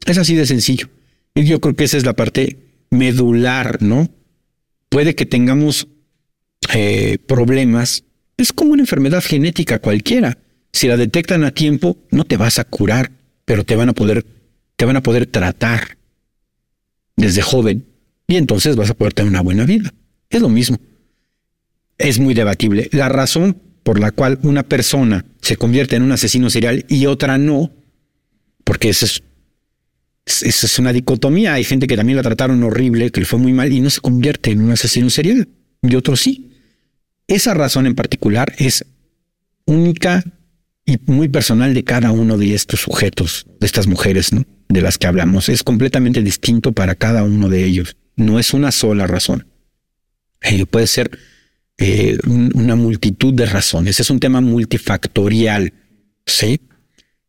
[0.05, 0.89] Es así de sencillo.
[1.35, 2.57] Y yo creo que esa es la parte
[2.89, 4.09] medular, ¿no?
[4.89, 5.87] Puede que tengamos
[6.73, 8.03] eh, problemas.
[8.37, 10.37] Es como una enfermedad genética cualquiera.
[10.71, 13.11] Si la detectan a tiempo, no te vas a curar,
[13.45, 14.25] pero te van a poder,
[14.75, 15.97] te van a poder tratar
[17.15, 17.85] desde joven
[18.33, 19.93] y entonces vas a poder tener una buena vida.
[20.27, 20.79] Es lo mismo.
[21.99, 22.89] Es muy debatible.
[22.91, 27.37] La razón por la cual una persona se convierte en un asesino serial y otra
[27.37, 27.71] no,
[28.63, 29.05] porque eso
[30.25, 31.53] es una dicotomía.
[31.53, 34.01] Hay gente que también la trataron horrible, que le fue muy mal y no se
[34.01, 35.47] convierte en un asesino serial.
[35.83, 36.49] Y otros sí.
[37.27, 38.83] Esa razón en particular es
[39.65, 40.23] única
[40.87, 44.43] y muy personal de cada uno de estos sujetos, de estas mujeres, ¿no?
[44.69, 45.49] De las que hablamos.
[45.49, 47.95] Es completamente distinto para cada uno de ellos.
[48.15, 49.47] No es una sola razón.
[50.41, 51.17] Eh, puede ser
[51.77, 53.99] eh, una multitud de razones.
[53.99, 55.73] Es un tema multifactorial,
[56.25, 56.61] ¿sí?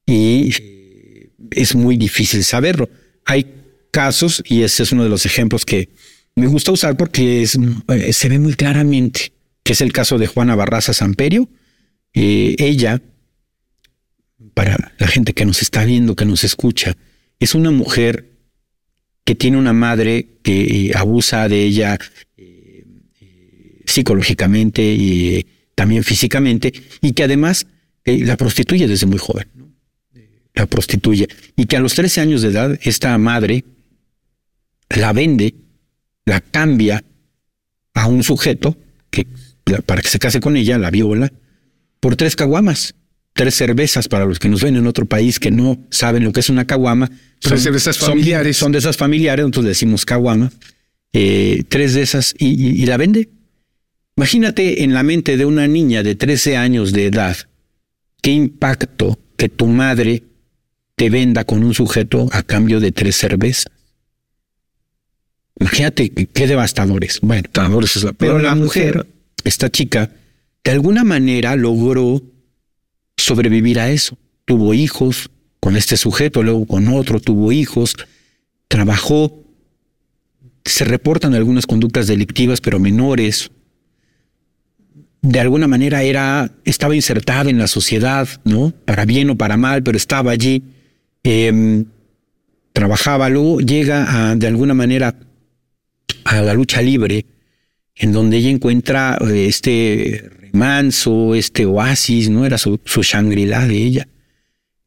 [0.06, 2.88] Y eh, es muy difícil saberlo.
[3.24, 3.46] Hay
[3.90, 5.88] casos, y ese es uno de los ejemplos que
[6.34, 7.56] me gusta usar porque es,
[8.10, 11.48] se ve muy claramente, que es el caso de Juana Barraza Samperio.
[12.12, 13.00] ella
[14.52, 16.96] para la gente que nos está viendo, que nos escucha,
[17.38, 18.33] es una mujer
[19.24, 21.98] que tiene una madre que eh, abusa de ella
[22.36, 22.84] eh,
[23.86, 27.66] psicológicamente y también físicamente, y que además
[28.04, 29.48] eh, la prostituye desde muy joven.
[30.54, 31.26] La prostituye.
[31.56, 33.64] Y que a los 13 años de edad, esta madre
[34.88, 35.54] la vende,
[36.26, 37.02] la cambia
[37.94, 38.76] a un sujeto
[39.10, 39.26] que
[39.86, 41.32] para que se case con ella, la viola,
[41.98, 42.94] por tres caguamas
[43.34, 46.40] tres cervezas para los que nos ven en otro país que no saben lo que
[46.40, 47.10] es una caguama.
[47.40, 48.56] Son cervezas familiares.
[48.56, 50.50] Son, de esas familiares, nosotros decimos caguama.
[51.12, 53.28] Eh, tres de esas y, la vende.
[54.16, 57.36] Imagínate en la mente de una niña de 13 años de edad,
[58.22, 60.22] qué impacto que tu madre
[60.94, 63.66] te venda con un sujeto a cambio de tres cervezas.
[65.58, 67.18] Imagínate qué devastadores.
[67.20, 69.06] Bueno, devastadores es la Pero la mujer,
[69.42, 70.12] esta chica,
[70.62, 72.22] de alguna manera logró
[73.24, 74.18] sobrevivir a eso.
[74.44, 77.96] Tuvo hijos con este sujeto, luego con otro, tuvo hijos,
[78.68, 79.42] trabajó.
[80.64, 83.50] Se reportan algunas conductas delictivas, pero menores.
[85.22, 88.72] De alguna manera era, estaba insertada en la sociedad, ¿no?
[88.84, 90.62] Para bien o para mal, pero estaba allí.
[91.22, 91.86] Em,
[92.74, 95.16] trabajaba, luego llega a, de alguna manera
[96.24, 97.24] a la lucha libre,
[97.94, 102.46] en donde ella encuentra este manso, este oasis, ¿no?
[102.46, 104.08] Era su, su Shangri-La de ella.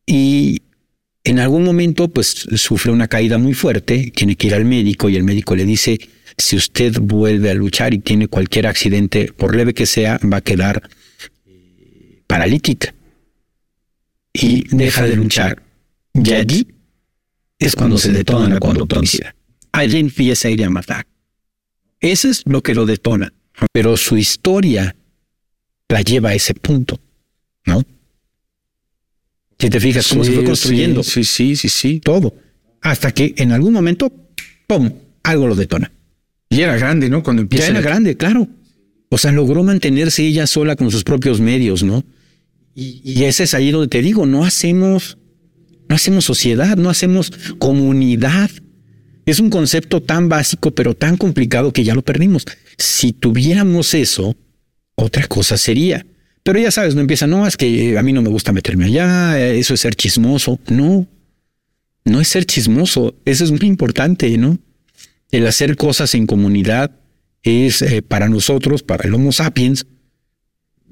[0.06, 0.62] Y
[1.24, 5.18] en algún momento, pues, sufre una caída muy fuerte, tiene que ir al médico y
[5.18, 6.00] el médico le dice,
[6.38, 10.42] si usted vuelve a luchar y tiene cualquier accidente, por leve que sea, va a
[10.42, 10.90] quedar
[11.46, 12.94] eh, paralítica.
[14.32, 15.64] Y deja de luchar.
[16.14, 16.68] Y allí
[17.60, 19.36] es cuando se detona la conducta homicida.
[19.72, 21.06] Allí empieza a ir a matar.
[22.00, 23.34] Eso es lo que lo detona.
[23.72, 24.96] Pero su historia
[25.90, 27.00] la lleva a ese punto,
[27.66, 27.84] ¿no?
[29.60, 31.02] Si te fijas cómo se fue construyendo.
[31.04, 32.00] Sí, sí, sí, sí.
[32.00, 32.36] Todo.
[32.82, 34.12] Hasta que en algún momento,
[34.68, 34.92] ¡pum!
[35.24, 35.92] Algo lo detona.
[36.50, 37.24] Y era grande, ¿no?
[37.24, 37.68] Cuando empieza.
[37.68, 38.48] Ya era grande, claro.
[39.10, 42.04] O sea, logró mantenerse ella sola con sus propios medios, ¿no?
[42.76, 45.18] Y, y ese es ahí donde te digo, no hacemos,
[45.90, 48.52] no hacemos sociedad, no hacemos comunidad.
[49.26, 52.46] Es un concepto tan básico, pero tan complicado que ya lo perdimos.
[52.78, 54.36] Si tuviéramos eso,
[54.98, 56.06] otra cosa sería.
[56.44, 59.40] Pero ya sabes, no empieza, no, es que a mí no me gusta meterme allá,
[59.40, 60.60] eso es ser chismoso.
[60.70, 61.08] No,
[62.04, 64.58] no es ser chismoso, eso es muy importante, ¿no?
[65.32, 66.92] El hacer cosas en comunidad
[67.44, 69.86] es eh, para nosotros, para el Homo sapiens,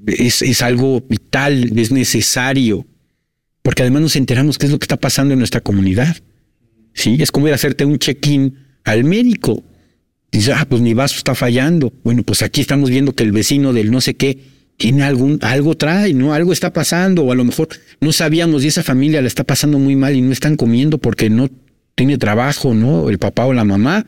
[0.06, 2.86] es, es algo vital, es necesario,
[3.62, 6.16] porque además nos enteramos qué es lo que está pasando en nuestra comunidad.
[6.92, 9.64] Sí, es como ir a hacerte un check-in al médico.
[10.32, 11.92] Dice, ah, pues mi vaso está fallando.
[12.04, 14.38] Bueno, pues aquí estamos viendo que el vecino del no sé qué
[14.76, 16.34] tiene algún, algo trae, ¿no?
[16.34, 17.68] Algo está pasando, o a lo mejor
[18.00, 21.30] no sabíamos y esa familia le está pasando muy mal y no están comiendo porque
[21.30, 21.48] no
[21.94, 23.08] tiene trabajo, ¿no?
[23.08, 24.06] El papá o la mamá.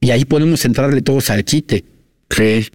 [0.00, 1.84] Y ahí podemos entrarle todos al quite.
[2.28, 2.68] ¿Qué?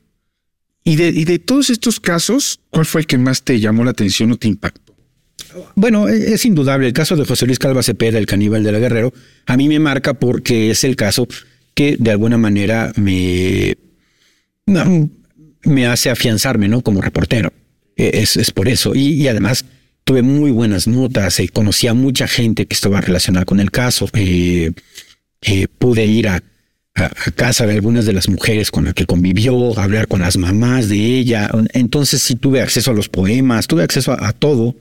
[0.83, 3.91] Y de, y de todos estos casos, ¿cuál fue el que más te llamó la
[3.91, 4.95] atención o te impactó?
[5.75, 6.87] Bueno, e, es indudable.
[6.87, 9.13] El caso de José Luis Calva Cepeda, el caníbal de la Guerrero,
[9.45, 11.27] a mí me marca porque es el caso
[11.79, 13.77] que de alguna manera me,
[15.63, 16.81] me hace afianzarme, ¿no?
[16.81, 17.53] Como reportero.
[17.95, 18.95] E, es, es por eso.
[18.95, 19.63] Y, además
[20.03, 23.71] tuve muy buenas notas, y eh, conocí a mucha gente que estaba relacionada con el
[23.71, 24.09] caso.
[24.11, 24.73] Eh,
[25.41, 26.43] eh, pude ir a,
[26.95, 30.89] a, casa de algunas de las mujeres con las que convivió, hablar con las mamás
[30.89, 31.49] de ella.
[31.71, 34.75] Entonces sí tuve acceso a los poemas, tuve acceso a, todo,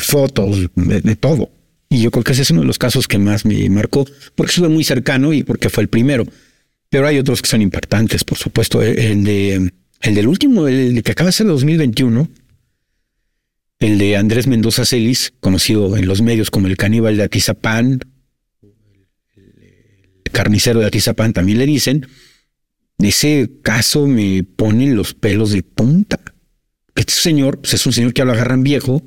[0.00, 1.50] fotos, de todo.
[1.92, 4.50] Y yo creo que ese es uno de los casos que más me marcó, porque
[4.50, 6.24] estuve muy cercano y porque fue el primero.
[6.88, 8.80] Pero hay otros que son impactantes, por supuesto.
[8.80, 12.30] El, de, el del último, el que acaba de ser 2021,
[13.80, 17.98] el de Andrés Mendoza Celis, conocido en los medios como el caníbal de Atizapán,
[19.34, 22.06] el carnicero de Atizapán también le dicen.
[22.98, 26.20] Ese caso me pone los pelos de punta.
[26.94, 29.02] Este señor pues es un señor que habla agarran viejo,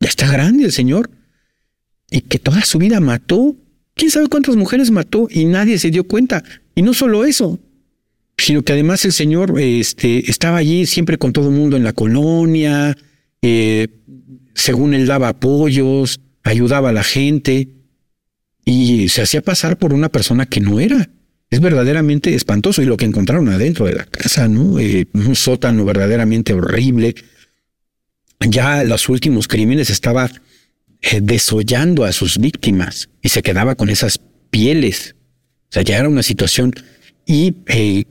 [0.00, 1.10] ya está grande el señor
[2.14, 3.56] y que toda su vida mató.
[3.94, 6.44] ¿Quién sabe cuántas mujeres mató y nadie se dio cuenta?
[6.76, 7.58] Y no solo eso,
[8.38, 11.92] sino que además el señor este, estaba allí siempre con todo el mundo en la
[11.92, 12.96] colonia,
[13.42, 13.88] eh,
[14.54, 17.70] según él daba apoyos, ayudaba a la gente
[18.64, 21.10] y se hacía pasar por una persona que no era.
[21.50, 24.78] Es verdaderamente espantoso y lo que encontraron adentro de la casa, ¿no?
[24.78, 27.16] Eh, un sótano verdaderamente horrible.
[28.38, 30.30] Ya los últimos crímenes estaba
[31.12, 35.14] eh, desollando a sus víctimas y se quedaba con esas pieles.
[35.70, 36.72] O sea, ya era una situación
[37.26, 38.04] y eh,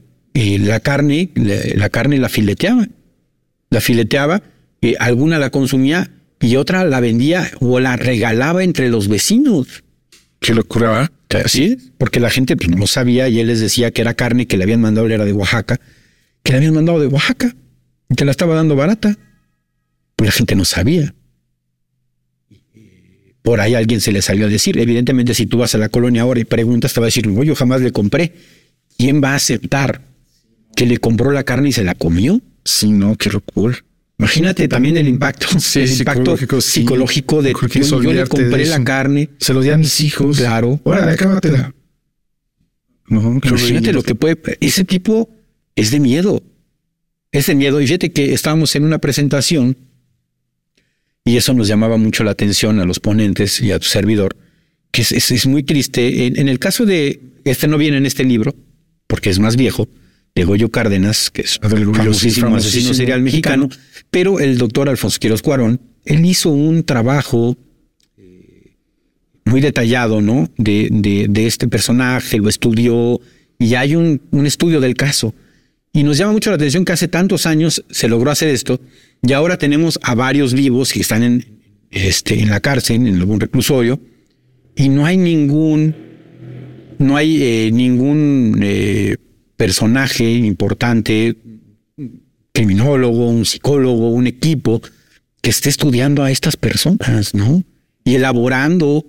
[0.60, 2.88] la carne, la, carne la fileteaba,
[3.71, 4.43] la fileteaba,
[4.99, 9.84] alguna la consumía y otra la vendía o la regalaba entre los vecinos.
[10.39, 11.12] ¿Qué locura?
[11.45, 14.58] Sí, porque la gente pues, no sabía y él les decía que era carne que
[14.58, 15.79] le habían mandado, era de Oaxaca,
[16.43, 17.56] que le habían mandado de Oaxaca
[18.10, 19.17] y te la estaba dando barata.
[20.15, 21.15] Pues la gente no sabía.
[23.43, 24.79] Por ahí alguien se le salió a decir.
[24.79, 27.56] Evidentemente, si tú vas a la colonia ahora y preguntas, te va a decir, yo
[27.56, 28.34] jamás le compré.
[28.97, 30.01] ¿Quién va a aceptar
[30.75, 32.39] que le compró la carne y se la comió?
[32.63, 33.77] Sí, no, qué locura.
[34.17, 39.53] Imagínate también el impacto, el impacto psicológico, de que yo, le compré la carne, se
[39.53, 40.38] lo di a mis hijos.
[40.38, 40.79] Claro.
[40.86, 41.73] Ahora, acábatela.
[43.08, 44.38] No, Imagínate lo que puede.
[44.62, 45.29] Ese tipo
[45.75, 46.41] es de miedo.
[47.34, 47.82] Es de miedo.
[47.82, 49.75] Y fíjate que estábamos en una presentación
[51.25, 54.36] y eso nos llamaba mucho la atención a los ponentes y a tu servidor,
[54.91, 56.27] que es, muy triste.
[56.27, 58.55] En, en, el caso de este no viene en este libro,
[59.07, 59.88] porque es más viejo,
[60.36, 63.69] de Goyo Cárdenas, que es un famosísimo asesino serial mexicano,
[64.09, 67.55] pero el doctor Alfonso Quiroz Cuarón, él hizo un trabajo
[68.17, 68.75] eh,
[69.45, 70.49] muy detallado, ¿no?
[70.57, 73.21] De, de, este personaje, lo estudió
[73.59, 75.36] y hay un, un, estudio del caso.
[75.95, 78.82] Y nos llama mucho la atención que hace tantos años se logró hacer esto
[79.21, 83.39] y ahora tenemos a varios vivos que están en, este, en la cárcel, en algún
[83.39, 84.01] reclusorio,
[84.75, 85.95] y no hay ningún,
[86.97, 89.17] no hay eh, ningún eh,
[89.56, 91.38] personaje importante,
[92.51, 94.82] criminólogo, un psicólogo, un equipo
[95.41, 97.63] que esté estudiando a estas personas, ¿no?
[98.03, 99.06] Y elaborando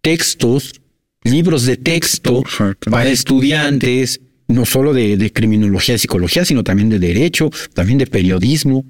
[0.00, 0.80] textos,
[1.24, 2.42] libros de texto
[2.90, 8.84] para estudiantes, no solo de, criminología y psicología, sino también de derecho, también de periodismo.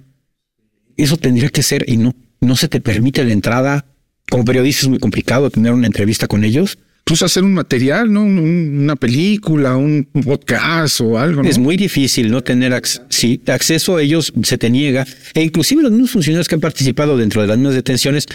[0.96, 3.86] Eso tendría que ser, y no, no se te permite la entrada.
[4.30, 8.24] Como periodista es muy complicado tener una entrevista con ellos pues hacer un material, ¿no?
[8.24, 11.42] una película, un podcast o algo.
[11.42, 15.06] Es muy difícil no tener acceso a ellos, se te niega.
[15.32, 18.26] E inclusive los mismos funcionarios que han participado dentro de las mismas detenciones,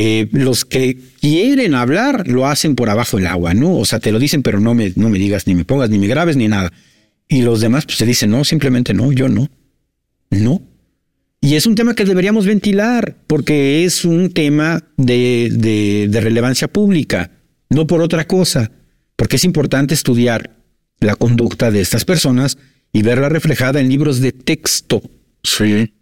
[0.00, 3.76] eh, los que quieren hablar lo hacen por abajo del agua, ¿no?
[3.76, 5.98] O sea, te lo dicen, pero no me, no me digas, ni me pongas, ni
[5.98, 6.72] me grabes, ni nada.
[7.26, 9.50] Y los demás, pues te dicen, no, simplemente no, yo no.
[10.30, 10.62] No.
[11.40, 17.32] Y es un tema que deberíamos ventilar, porque es un tema de, de relevancia pública
[17.68, 18.70] no por otra cosa,
[19.16, 20.62] porque es importante estudiar
[21.00, 22.56] la conducta de estas personas
[22.92, 25.02] y verla reflejada en libros de texto.
[25.42, 25.92] Sí.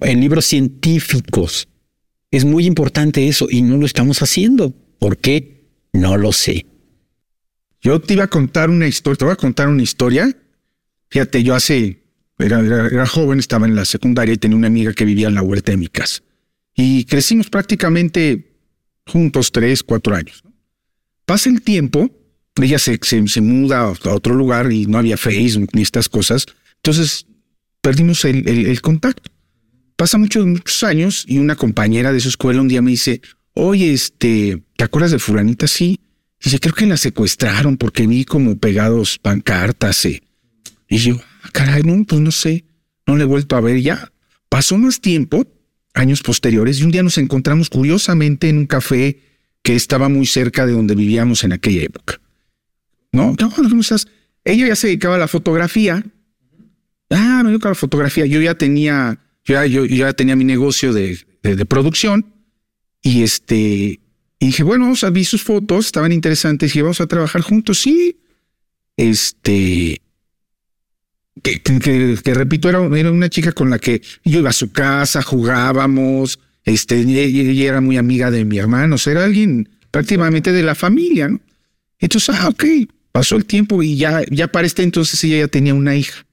[0.00, 1.68] En libros científicos.
[2.32, 4.74] Es muy importante eso y no lo estamos haciendo.
[4.98, 5.68] ¿Por qué?
[5.92, 6.66] No lo sé.
[7.80, 10.34] Yo te iba a contar una historia, te voy a contar una historia.
[11.10, 12.00] Fíjate, yo hace,
[12.38, 15.42] era, era, joven, estaba en la secundaria y tenía una amiga que vivía en la
[15.42, 16.22] huerta de mi casa.
[16.74, 18.56] Y crecimos prácticamente
[19.06, 20.42] juntos tres, cuatro años.
[21.26, 22.10] Pasa el tiempo,
[22.60, 26.46] ella se, se, muda a otro lugar y no había Facebook ni estas cosas.
[26.76, 27.26] Entonces
[27.80, 29.30] perdimos el, el, contacto.
[29.96, 33.20] Pasa muchos, muchos años y una compañera de su escuela un día me dice,
[33.54, 35.66] oye, este, ¿te acuerdas de fulanita?
[35.66, 36.00] Sí.
[36.42, 40.04] Dice, creo que la secuestraron porque vi como pegados pancartas.
[40.06, 40.22] Eh".
[40.88, 42.64] Y yo, ah, caray, no, pues no sé,
[43.06, 44.12] no le he vuelto a ver ya.
[44.48, 45.46] Pasó más tiempo,
[45.94, 49.20] años posteriores, y un día nos encontramos curiosamente en un café
[49.62, 52.20] que estaba muy cerca de donde vivíamos en aquella época.
[53.12, 53.36] ¿No?
[53.36, 54.08] ¿Cómo estás?
[54.44, 56.04] Ella ya se dedicaba a la fotografía.
[57.10, 58.26] Ah, me dedicaba a la fotografía.
[58.26, 61.18] Yo ya tenía, yo yo, ya tenía mi negocio de,
[61.68, 62.34] producción
[63.02, 64.00] y este,
[64.38, 67.80] y dije, bueno, a ver sus fotos, estaban interesantes y vamos a trabajar juntos.
[67.80, 68.16] Sí,
[68.96, 70.00] este,
[71.42, 75.22] que, que, repito, era, era, una chica con la que yo iba a su casa,
[75.22, 80.62] jugábamos, este, ella era muy amiga de mi hermano, o sea, era alguien prácticamente de
[80.62, 81.40] la familia, ¿no?
[81.98, 82.64] Entonces, ah, ok,
[83.12, 86.26] pasó el tiempo y ya, ya para este entonces ella ya tenía una hija,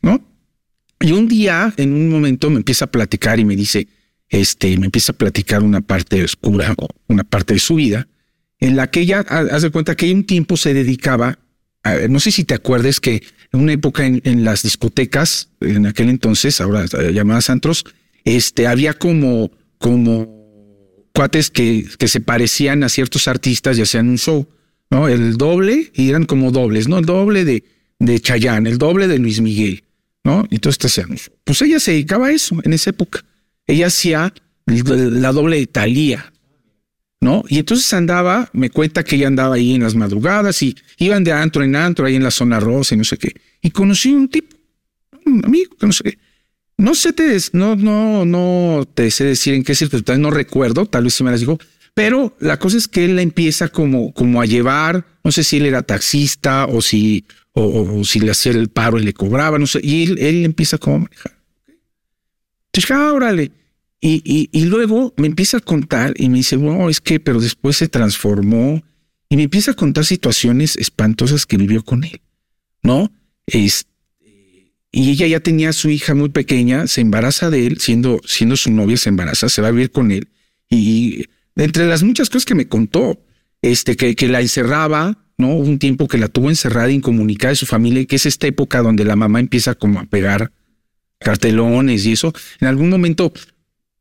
[0.00, 0.24] ¿no?
[1.00, 3.88] Y un día, en un momento, me empieza a platicar y me dice,
[4.28, 6.74] este, me empieza a platicar una parte oscura,
[7.08, 8.06] una parte de su vida,
[8.58, 11.38] en la que ella, hace cuenta que un tiempo se dedicaba,
[11.82, 13.22] a, no sé si te acuerdes que
[13.52, 17.84] en una época en, en las discotecas, en aquel entonces, ahora llamadas antros,
[18.24, 20.40] este, había como, como
[21.14, 24.48] cuates que, se parecían a ciertos artistas y hacían un show,
[24.90, 25.08] ¿no?
[25.08, 26.98] El doble, y eran como dobles, ¿no?
[26.98, 27.64] El doble de,
[27.98, 29.84] de Chayanne, el doble de Luis Miguel,
[30.24, 30.46] ¿no?
[30.50, 33.24] Y entonces hacían Pues ella se dedicaba a eso en esa época.
[33.66, 34.32] Ella hacía
[34.66, 36.32] la doble de Talía.
[37.22, 37.44] ¿No?
[37.48, 41.32] Y entonces andaba, me cuenta que ella andaba ahí en las madrugadas y iban de
[41.32, 43.34] antro en antro ahí en la zona rosa y no sé qué.
[43.60, 44.56] Y conocí un tipo,
[45.26, 46.18] un amigo, que no sé qué.
[46.78, 51.04] No sé, te, no, no, no te sé decir en qué circunstancias, no recuerdo, tal
[51.04, 51.58] vez si me las dijo,
[51.92, 55.58] pero la cosa es que él la empieza como, como a llevar, no sé si
[55.58, 59.66] él era taxista o si, o, si le hacía el paro y le cobraba, no
[59.66, 61.38] sé, y él, él empieza como a manejar.
[62.66, 63.52] Entonces, ah, órale.
[64.00, 67.40] Y, y, y, luego me empieza a contar y me dice, bueno, es que, pero
[67.40, 68.82] después se transformó
[69.28, 72.22] y me empieza a contar situaciones espantosas que vivió con él,
[72.82, 73.12] ¿no?
[73.46, 73.90] Este,
[74.92, 78.56] y ella ya tenía a su hija muy pequeña, se embaraza de él, siendo, siendo
[78.56, 80.28] su novia, se embaraza, se va a vivir con él.
[80.68, 83.22] Y entre las muchas cosas que me contó,
[83.62, 85.54] este, que, que la encerraba, ¿no?
[85.54, 89.04] Un tiempo que la tuvo encerrada, incomunicada de su familia, que es esta época donde
[89.04, 90.52] la mamá empieza como a pegar
[91.18, 92.32] cartelones y eso.
[92.60, 93.32] En algún momento,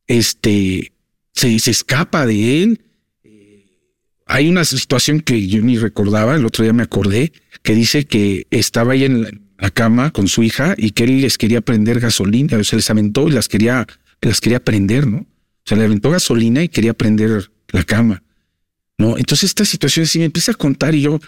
[0.08, 0.94] este,
[1.34, 2.82] se, se escapa de él.
[4.26, 7.34] Hay una situación que yo ni recordaba, el otro día me acordé,
[7.64, 11.38] que dice que estaba ahí en, la cama con su hija y que él les
[11.38, 13.86] quería prender gasolina, se les aventó y las quería,
[14.22, 15.26] las quería prender, ¿no?
[15.66, 18.24] Se le aventó gasolina y quería prender la cama,
[19.00, 19.18] ¿no?
[19.18, 21.20] Entonces esta situación sí me empieza a contar y yo,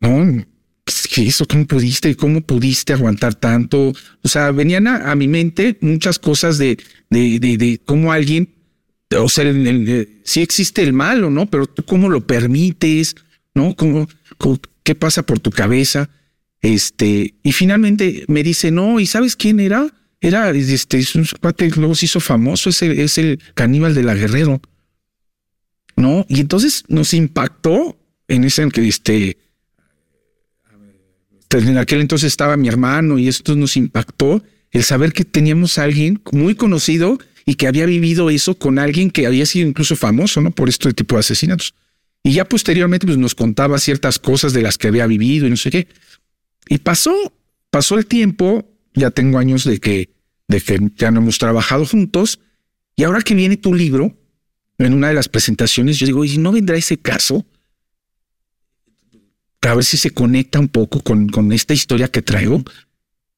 [0.00, 0.44] no,
[1.14, 1.46] ¿qué eso?
[1.46, 2.16] ¿Cómo pudiste?
[2.16, 3.92] ¿Cómo pudiste aguantar tanto?
[4.22, 6.78] O sea, venían a, mi mente muchas cosas de,
[7.10, 8.48] de, de, de cómo alguien,
[9.14, 9.44] o sea,
[10.24, 13.16] sí existe el mal no, pero tú cómo lo permites,
[13.54, 13.76] ¿no?
[13.76, 14.08] ¿Cómo,
[14.82, 16.08] qué pasa por tu cabeza?
[16.62, 19.92] Este, y finalmente me dice, no, ¿y sabes quién era?
[20.22, 24.04] Era, este, es un cuate luego se hizo famoso, es el, es el caníbal de
[24.04, 24.62] la Guerrero.
[25.98, 26.24] ¿No?
[26.28, 29.36] Y entonces nos impactó en ese en que este,
[31.50, 35.82] en aquel entonces estaba mi hermano y esto nos impactó el saber que teníamos a
[35.82, 40.40] alguien muy conocido y que había vivido eso con alguien que había sido incluso famoso,
[40.40, 40.50] ¿no?
[40.52, 41.74] Por este tipo de asesinatos.
[42.22, 45.56] Y ya posteriormente pues, nos contaba ciertas cosas de las que había vivido y no
[45.56, 45.88] sé qué.
[46.68, 47.32] Y pasó,
[47.70, 50.10] pasó el tiempo, ya tengo años de que,
[50.46, 52.38] de que ya no hemos trabajado juntos,
[52.94, 54.14] y ahora que viene tu libro,
[54.78, 57.44] en una de las presentaciones, yo digo, ¿y no vendrá ese caso?
[59.60, 62.62] Para ver si se conecta un poco con, con esta historia que traigo.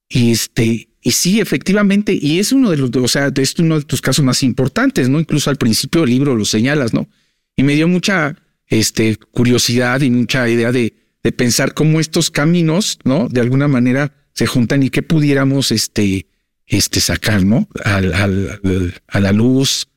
[0.08, 3.84] Y este, y sí, efectivamente, y es uno de los, o sea, es uno de
[3.86, 5.18] tus casos más importantes, ¿no?
[5.18, 7.08] Incluso al principio del libro lo señalas, ¿no?
[7.56, 8.36] Y me dio mucha,
[8.66, 13.28] este, curiosidad y mucha idea de, de pensar cómo estos caminos, ¿no?
[13.28, 16.26] De alguna manera se juntan y qué pudiéramos, este,
[16.66, 17.66] este, sacar, ¿no?
[17.82, 19.88] Al, al, a la luz,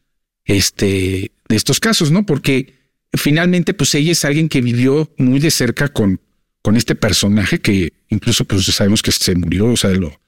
[0.46, 2.26] este, de estos casos, ¿no?
[2.26, 2.74] Porque
[3.14, 6.20] finalmente, pues ella es alguien que vivió muy de cerca con,
[6.62, 10.20] con este personaje que incluso, pues sabemos que se murió, o sea, lo,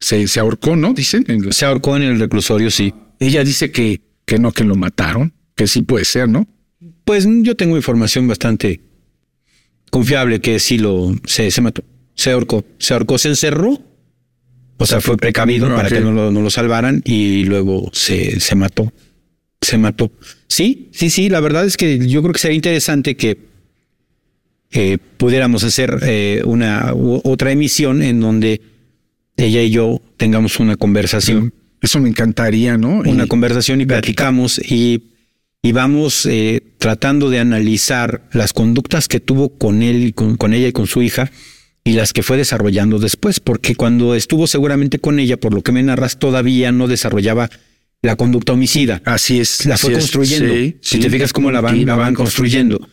[0.00, 0.92] se, se ahorcó, ¿no?
[0.92, 1.24] Dicen.
[1.52, 2.94] Se ahorcó en el reclusorio, sí.
[3.20, 6.46] Ella dice que, que no, que lo mataron, que sí puede ser, ¿no?
[7.04, 8.80] Pues yo tengo información bastante
[9.90, 11.84] confiable que sí lo se, se mató,
[12.14, 13.80] se ahorcó, se ahorcó, se encerró.
[14.76, 18.56] O sea, fue precavido para que no lo, no lo, salvaran y luego se, se
[18.56, 18.92] mató.
[19.64, 20.12] Se mató.
[20.48, 21.28] Sí, sí, sí.
[21.28, 23.54] La verdad es que yo creo que sería interesante que
[25.16, 28.60] pudiéramos hacer eh, una otra emisión en donde
[29.36, 31.52] ella y yo tengamos una conversación.
[31.80, 33.02] Eso me encantaría, ¿no?
[33.06, 35.14] Una conversación y platicamos y
[35.64, 40.68] y vamos eh, tratando de analizar las conductas que tuvo con él, con, con ella
[40.68, 41.32] y con su hija
[41.82, 45.72] y las que fue desarrollando después, porque cuando estuvo seguramente con ella, por lo que
[45.72, 47.48] me narras, todavía no desarrollaba
[48.04, 49.02] la conducta homicida.
[49.04, 49.64] Así es.
[49.66, 50.78] La fue construyendo.
[50.80, 52.86] si te fijas cómo la van, la van construyendo.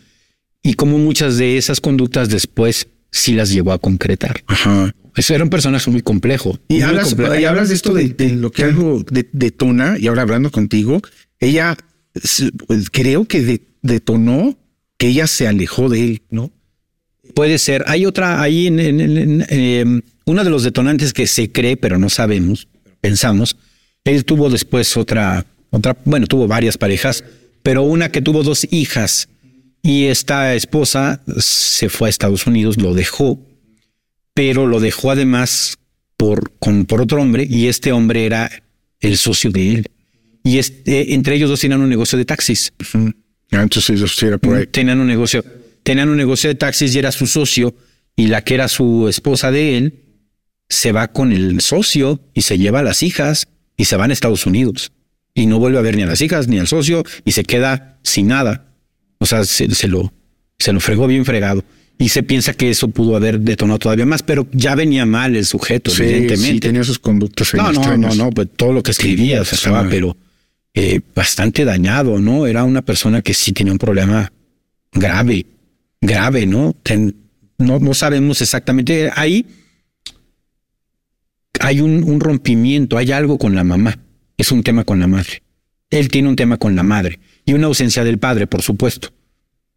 [0.64, 4.43] Y cómo muchas de esas conductas después sí las llevó a concretar.
[4.47, 4.93] Ajá.
[5.16, 6.57] Eso era un personaje muy complejo.
[6.70, 11.01] Y, hablas, y hablas de esto de, lo que algo detona, y ahora hablando contigo,
[11.39, 11.76] ella
[12.68, 14.57] pues, creo que detonó
[14.97, 16.51] que ella se alejó de él, ¿no?
[17.36, 17.84] Puede ser.
[17.88, 22.70] Hay otra, ahí en, em, uno de los detonantes que se cree, pero no sabemos,
[23.01, 23.57] pensamos.
[24.03, 27.23] Él tuvo después otra, otra, bueno, tuvo varias parejas,
[27.63, 29.29] pero una que tuvo dos hijas
[29.83, 33.39] y esta esposa se fue a Estados Unidos, lo dejó,
[34.33, 35.77] pero lo dejó además
[36.17, 38.49] por, con, por otro hombre y este hombre era
[38.99, 39.91] el socio de él
[40.43, 42.73] y este, entre ellos dos tenían un negocio de taxis.
[43.51, 43.99] Entonces
[44.41, 44.67] por ahí.
[44.67, 45.43] Tenían un negocio,
[45.83, 47.75] tenían un negocio de taxis y era su socio
[48.15, 50.03] y la que era su esposa de él
[50.69, 53.47] se va con el socio y se lleva a las hijas
[53.82, 54.91] y se van a Estados Unidos
[55.34, 57.97] y no vuelve a ver ni a las hijas ni al socio y se queda
[58.03, 58.67] sin nada.
[59.17, 60.13] O sea, se, lo,
[60.59, 61.63] se lo fregó bien fregado.
[61.97, 65.47] Y se piensa que eso pudo haber detonado todavía más, pero ya venía mal el
[65.47, 66.53] sujeto, evidentemente.
[66.53, 67.55] Sí, tenía sus conductas.
[67.55, 70.15] No, no, no, no, pues todo lo que escribía, o sea, pero
[70.75, 72.45] eh, bastante dañado, ¿no?
[72.45, 74.32] Era una persona que sí tenía un problema
[74.91, 75.47] grave,
[75.99, 76.75] grave, ¿no?
[77.57, 79.09] no, no sabemos exactamente.
[79.15, 79.43] Ahí
[81.62, 83.97] hay un, un rompimiento, hay algo con la mamá.
[84.38, 85.43] Es un tema con la madre.
[85.89, 89.14] Él tiene un tema con la madre y una ausencia del padre, por supuesto.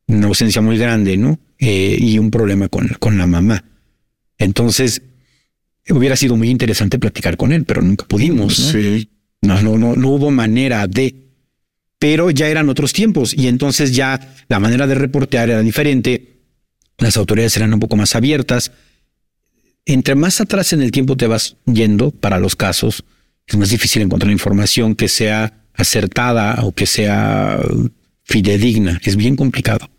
[0.07, 1.39] Una ausencia muy grande, ¿no?
[1.59, 3.65] Eh, y un problema con, con la mamá.
[4.39, 5.03] Entonces,
[5.89, 8.55] hubiera sido muy interesante platicar con él, pero nunca pudimos.
[8.57, 9.11] Sí.
[9.43, 11.15] No, no, no, no hubo manera de.
[11.99, 16.41] Pero ya eran otros tiempos y entonces ya la manera de reportear era diferente.
[16.99, 18.73] Las autoridades eran un poco más abiertas.
[19.87, 23.05] Entre más atrás en el tiempo te vas yendo para los casos,
[23.47, 27.61] es más difícil encontrar información que sea acertada o que sea
[28.23, 29.01] fidedigna.
[29.05, 29.91] Es bien complicado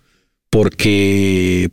[0.49, 1.69] porque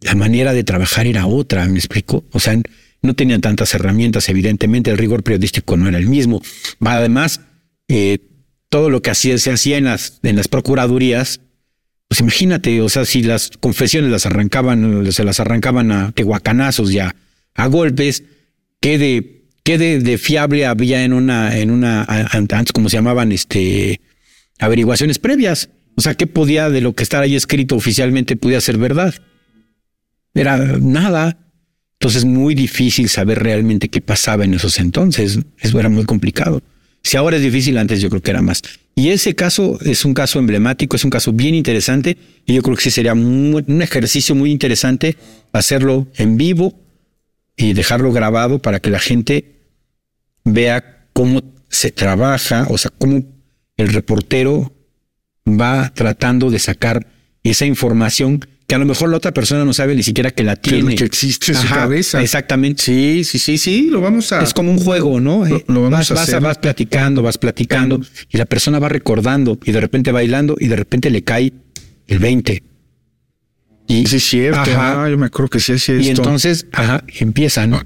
[0.00, 2.24] la manera de trabajar era otra, me explico.
[2.32, 2.60] O sea,
[3.02, 6.42] no tenían tantas herramientas, evidentemente el rigor periodístico no era el mismo.
[6.80, 7.40] Además,
[7.88, 8.18] eh,
[8.68, 11.40] todo lo que se hacía en las, en las procuradurías,
[12.08, 17.14] pues imagínate, o sea, si las confesiones las arrancaban, se las arrancaban a tehuacanazos ya,
[17.54, 18.22] a golpes,
[18.80, 24.00] ¿qué de, qué de, fiable había en una, en una, antes como se llamaban, este,
[24.58, 25.70] averiguaciones previas?
[25.96, 29.14] O sea, ¿qué podía de lo que estaba ahí escrito oficialmente podía ser verdad?
[30.34, 31.38] Era nada.
[31.98, 35.40] Entonces, muy difícil saber realmente qué pasaba en esos entonces.
[35.58, 36.62] Eso era muy complicado.
[37.06, 38.62] Si ahora es difícil, antes yo creo que era más.
[38.96, 42.74] Y ese caso es un caso emblemático, es un caso bien interesante y yo creo
[42.74, 45.16] que sí sería un ejercicio muy interesante
[45.52, 46.74] hacerlo en vivo
[47.56, 49.68] y dejarlo grabado para que la gente
[50.42, 53.22] vea cómo se trabaja, o sea, cómo
[53.76, 54.74] el reportero
[55.46, 57.06] va tratando de sacar
[57.44, 60.56] esa información que a lo mejor la otra persona no sabe ni siquiera que la
[60.56, 60.96] tiene.
[60.96, 62.20] Que, existe en su cabeza.
[62.20, 62.82] Exactamente.
[62.82, 64.42] Sí, sí, sí, sí, lo vamos a...
[64.42, 65.44] Es como un juego, ¿no?
[65.68, 66.40] Lo, vamos vas, a hacer.
[66.40, 70.76] Vas, platicando, vas platicando y la persona va recordando y de repente bailando y de
[70.76, 71.52] repente le cae
[72.08, 72.62] el 20.
[73.88, 74.58] Y, sí, es cierto.
[74.58, 77.80] Ajá, yo me acuerdo que sí es Y entonces, ajá, empieza, ¿no?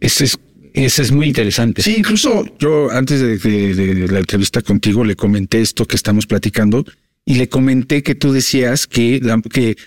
[0.00, 0.36] Eso es,
[0.72, 1.80] eso es muy interesante.
[1.80, 6.84] Sí, incluso yo antes de la entrevista contigo le comenté esto que estamos platicando
[7.26, 9.20] y le comenté que tú decías que,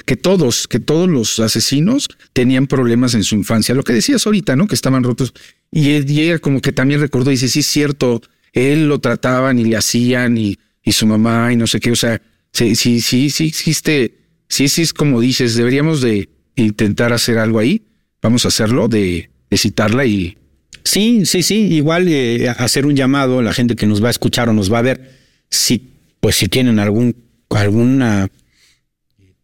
[0.05, 3.75] que, todos, que todos los asesinos tenían problemas en su infancia.
[3.75, 4.67] Lo que decías ahorita, ¿no?
[4.67, 5.33] Que estaban rotos.
[5.71, 8.21] Y, ella como que también recordó y dice, sí, es cierto,
[8.53, 11.91] él lo trataban y le hacían y, y su mamá y no sé qué.
[11.91, 12.19] O sea,
[12.53, 14.17] sí, sí, sí, sí existe.
[14.49, 17.83] Sí, sí, es como dices, deberíamos de intentar hacer algo ahí.
[18.19, 20.38] Vamos a hacerlo, de, de citarla y...
[20.83, 21.67] Sí, sí, sí.
[21.73, 24.71] Igual eh, hacer un llamado a la gente que nos va a escuchar o nos
[24.73, 25.17] va a ver.
[25.51, 28.03] Si, pues si tienen algún algún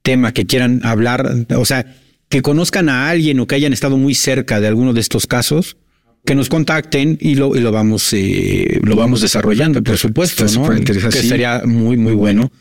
[0.02, 1.96] tema que quieran hablar, o sea,
[2.30, 5.78] que conozcan a alguien o que hayan estado muy cerca de alguno de estos casos,
[6.26, 10.70] que nos contacten y lo, y lo vamos eh, lo vamos desarrollando, por supuesto, ¿no?
[10.84, 12.52] Que sería muy, muy bueno.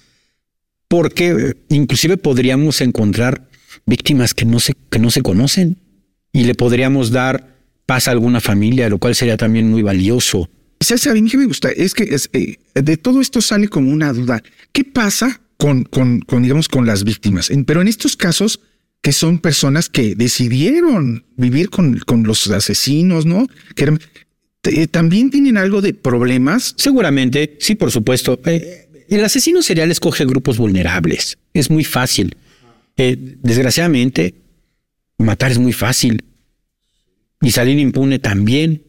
[0.89, 3.49] Porque inclusive podríamos encontrar
[3.87, 5.79] víctimas que no se, que no se conocen
[6.33, 10.51] y le podríamos dar paz a alguna familia, lo cual sería también muy valioso.
[10.83, 11.07] ¿Sabes?
[11.07, 14.43] A mí que me gusta es que eh, de todo esto sale como una duda.
[14.73, 15.87] ¿Qué pasa con,
[16.41, 17.51] digamos, con las víctimas?
[17.67, 18.61] pero en estos casos,
[19.01, 23.47] que son personas que decidieron vivir con, los asesinos, ¿no?
[24.65, 26.75] Eh, también tienen algo de problemas.
[26.77, 28.41] Seguramente, sí, por supuesto.
[28.47, 31.39] Eh, el asesino serial escoge grupos vulnerables.
[31.53, 32.37] Es muy fácil.
[32.97, 34.35] desgraciadamente,
[35.19, 36.25] matar es muy fácil.
[37.41, 38.85] Y salir impune también.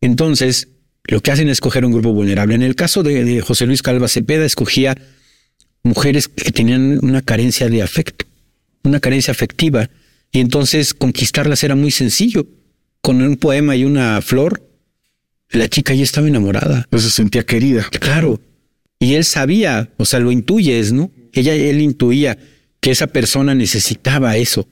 [0.00, 0.68] Entonces,
[1.06, 2.54] lo que hacen es escoger un grupo vulnerable.
[2.54, 4.96] En el caso de, José Luis Calva Cepeda, escogía
[5.82, 8.24] mujeres que tenían una carencia de afecto,
[8.82, 9.90] una carencia afectiva,
[10.32, 12.46] y entonces conquistarlas era muy sencillo.
[13.02, 14.66] Con un poema y una flor,
[15.50, 16.88] la chica ya estaba enamorada.
[16.90, 17.86] se sentía querida.
[18.00, 18.40] Claro.
[18.98, 21.10] Y él sabía, o sea, lo intuyes, ¿no?
[21.34, 22.38] Ella, él intuía
[22.80, 24.66] que esa persona necesitaba eso.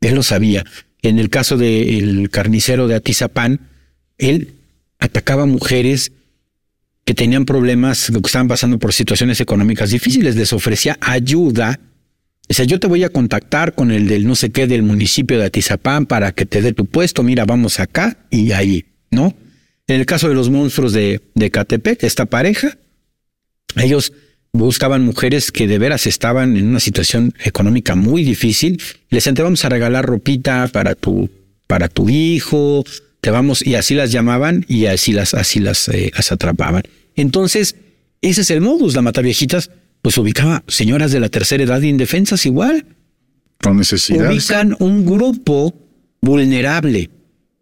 [0.00, 0.64] Él lo sabía.
[1.02, 3.68] En el caso del carnicero de Atizapán,
[4.16, 4.54] él
[5.02, 6.12] atacaba a mujeres
[7.04, 11.80] que tenían problemas, que estaban pasando por situaciones económicas difíciles, les ofrecía ayuda.
[12.48, 15.38] O sea, yo te voy a contactar con el del no sé qué del municipio
[15.38, 19.34] de Atizapán para que te dé tu puesto, mira, vamos acá y ahí, ¿no?
[19.88, 22.78] En el caso de los monstruos de, de Catepec, esta pareja,
[23.74, 24.12] ellos
[24.52, 28.80] buscaban mujeres que de veras estaban en una situación económica muy difícil.
[29.10, 31.28] Les decían, vamos a regalar ropita para tu,
[31.66, 32.84] para tu hijo,
[33.22, 36.82] te vamos, y así las llamaban y así las, así las, eh, las atrapaban.
[37.14, 37.76] Entonces,
[38.20, 39.70] ese es el modus, la mata viejitas,
[40.02, 42.84] pues ubicaba señoras de la tercera edad indefensas igual.
[43.62, 44.50] Con necesidades.
[44.50, 45.72] Ubican un grupo
[46.20, 47.10] vulnerable,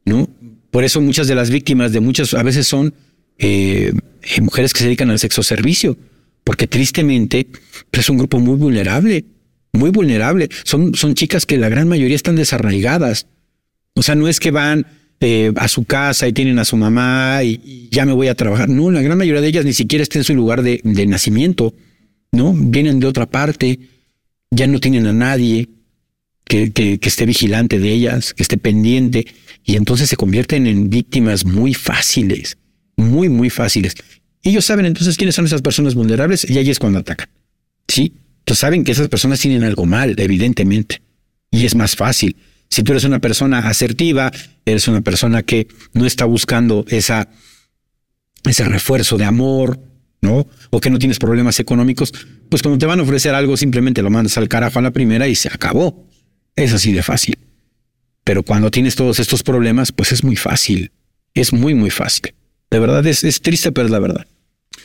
[0.07, 0.31] ¿no?
[0.71, 2.95] Por eso muchas de las víctimas de muchas, a veces son
[3.37, 3.93] eh,
[4.23, 5.99] eh, mujeres que se dedican al sexo servicio,
[6.43, 7.47] porque tristemente
[7.91, 9.27] pues, es un grupo muy vulnerable,
[9.75, 10.49] muy vulnerable.
[10.65, 13.27] Son, son chicas que la gran mayoría están desarraigadas.
[13.93, 14.87] O sea, no es que van
[15.21, 18.69] eh, a su casa y tienen a su mamá y, ya me voy a trabajar.
[18.69, 21.75] No, la gran mayoría de ellas ni siquiera está en su lugar de, de nacimiento,
[22.33, 22.55] ¿no?
[22.55, 23.79] Vienen de otra parte,
[24.51, 25.69] ya no tienen a nadie
[26.45, 29.27] que, que, que esté vigilante de ellas, que esté pendiente,
[29.65, 32.57] y entonces se convierten en víctimas muy fáciles,
[32.97, 33.95] muy, muy fáciles.
[34.43, 37.29] Ellos saben entonces quiénes son esas personas vulnerables y ahí es cuando atacan.
[37.87, 41.03] Sí, entonces saben que esas personas tienen algo mal, evidentemente,
[41.51, 42.37] y es más fácil.
[42.71, 44.31] Si tú eres una persona asertiva,
[44.65, 47.29] eres una persona que no está buscando esa,
[48.45, 49.81] ese refuerzo de amor,
[50.21, 50.47] ¿no?
[50.71, 52.13] O que no tienes problemas económicos,
[52.49, 55.27] pues cuando te van a ofrecer algo simplemente lo mandas al carajo a la primera
[55.27, 56.07] y se acabó.
[56.55, 57.39] Es así de fácil.
[58.23, 60.93] Pero cuando tienes todos estos problemas, pues es muy fácil.
[61.35, 62.35] Es muy, muy fácil.
[62.71, 64.27] De verdad, es, es triste, pero es la verdad.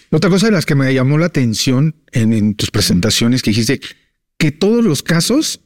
[0.09, 3.79] Otra cosa de las que me llamó la atención en, en tus presentaciones que dijiste
[4.37, 5.61] que todos los casos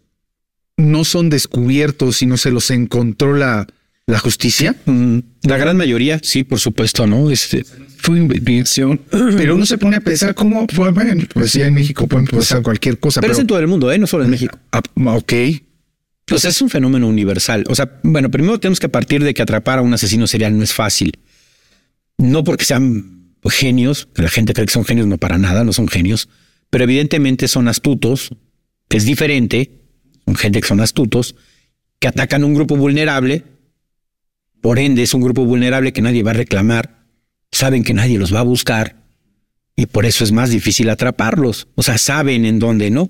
[0.79, 3.67] no son descubiertos, sino se los encontró la,
[4.07, 4.75] la justicia.
[4.85, 7.29] Mm, La gran mayoría, sí, por supuesto, ¿no?
[7.29, 7.65] Este,
[7.97, 9.01] Fue invención.
[9.11, 12.97] Pero uno se pone a pensar cómo bueno, pues ya en México pueden pasar cualquier
[12.99, 13.19] cosa.
[13.21, 13.97] pero es en todo el mundo, ¿eh?
[13.99, 14.57] No solo en México.
[14.71, 14.81] Ah,
[15.15, 15.33] ok.
[16.31, 17.65] O sea, es un fenómeno universal.
[17.69, 20.63] O sea, bueno, primero tenemos que partir de que atrapar a un asesino serial no
[20.63, 21.13] es fácil.
[22.17, 25.73] No porque sean genios, que la gente cree que son genios, no para nada, no
[25.73, 26.29] son genios,
[26.69, 28.29] pero evidentemente son astutos,
[28.89, 29.78] es diferente,
[30.35, 31.35] gente que son astutos,
[31.99, 33.43] que atacan un grupo vulnerable,
[34.61, 37.05] por ende es un grupo vulnerable que nadie va a reclamar,
[37.51, 38.99] saben que nadie los va a buscar
[39.75, 41.67] y por eso es más difícil atraparlos.
[41.75, 43.07] O sea, saben en dónde, ¿no?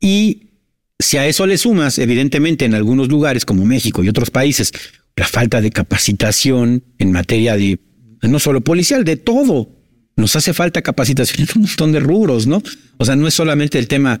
[0.00, 0.50] Y
[0.98, 4.72] si a eso le sumas, evidentemente, en algunos lugares como México y otros países,
[5.16, 7.80] la falta de capacitación en materia de,
[8.22, 9.68] no solo policial, de todo.
[10.16, 12.62] Nos hace falta capacitación en un montón de rubros, ¿no?
[12.96, 14.20] O sea, no es solamente el tema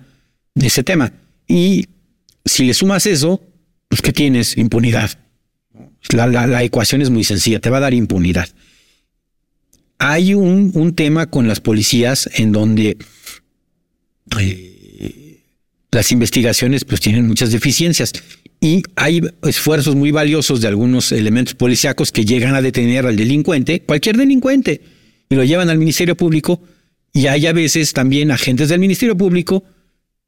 [0.54, 1.12] de ese tema.
[1.48, 1.86] Y
[2.44, 3.42] si le sumas eso,
[3.88, 4.56] pues ¿qué tienes?
[4.56, 5.10] Impunidad.
[6.12, 8.48] La, la, la ecuación es muy sencilla, te va a dar impunidad.
[9.98, 12.98] Hay un, un tema con las policías en donde
[14.38, 15.42] eh,
[15.90, 18.12] las investigaciones pues tienen muchas deficiencias
[18.60, 23.80] y hay esfuerzos muy valiosos de algunos elementos policíacos que llegan a detener al delincuente,
[23.80, 24.82] cualquier delincuente,
[25.28, 26.62] y lo llevan al Ministerio Público
[27.12, 29.64] y hay a veces también agentes del Ministerio Público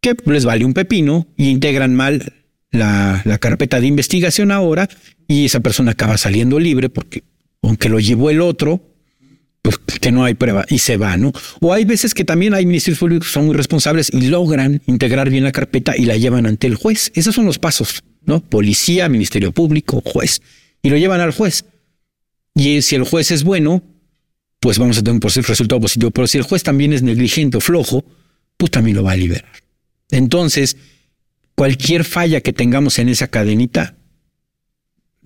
[0.00, 2.32] que les vale un pepino y integran mal
[2.70, 4.88] la, carpeta de investigación ahora
[5.28, 7.24] y esa persona acaba saliendo libre porque
[7.62, 8.82] aunque lo llevó el otro,
[9.62, 11.32] pues que no hay prueba y se va, ¿no?
[11.60, 15.28] O hay veces que también hay ministerios públicos que son muy responsables y logran integrar
[15.28, 17.12] bien la carpeta y la llevan ante el juez.
[17.14, 18.40] Esos son los pasos, ¿no?
[18.40, 20.40] Policía, ministerio público, juez.
[20.82, 21.66] Y lo llevan al juez.
[22.54, 23.82] Y si el juez es bueno,
[24.60, 26.10] pues vamos a tener un resultado positivo.
[26.10, 28.04] Pero si el juez también es negligente o flojo,
[28.56, 29.59] pues también lo va a liberar.
[30.10, 30.76] Entonces,
[31.54, 33.96] cualquier falla que tengamos en esa cadenita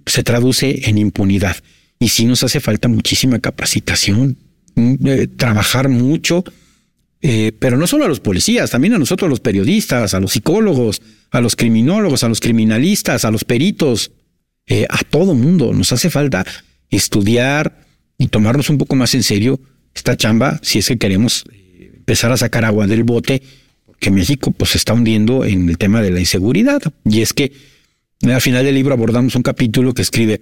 [0.07, 1.57] se traduce en impunidad.
[1.99, 4.37] Y sí nos hace falta muchísima capacitación,
[4.77, 6.45] eh, trabajar mucho,
[7.23, 11.01] eh, pero no solo a los policías, también a nosotros los periodistas, a los psicólogos,
[11.31, 14.11] a los criminólogos, a los criminalistas, a los peritos,
[14.67, 15.73] eh, a todo mundo.
[15.73, 16.45] Nos hace falta
[16.91, 17.87] estudiar
[18.19, 19.61] y tomarnos un poco más en serio
[19.95, 21.45] esta chamba si es que queremos
[21.97, 23.43] empezar a sacar agua del bote,
[23.99, 26.83] que México pues se está hundiendo en el tema de la inseguridad.
[27.05, 27.53] Y es que
[28.23, 30.41] al final del libro abordamos un capítulo que escribe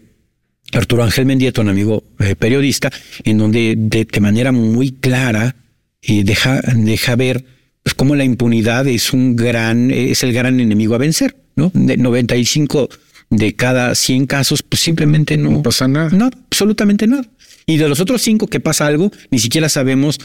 [0.72, 2.90] Arturo Ángel Mendieta, un amigo eh, periodista,
[3.24, 5.56] en donde de, de, manera muy clara
[6.00, 7.44] eh, deja, deja ver
[7.82, 11.70] pues, cómo la impunidad es un gran, es el gran enemigo a vencer, ¿no?
[11.74, 12.88] De 95
[13.30, 16.10] de cada 100 casos, pues simplemente no, No pasa nada.
[16.10, 17.26] no, absolutamente nada.
[17.66, 20.18] Y de los otros cinco que pasa algo, ni siquiera sabemos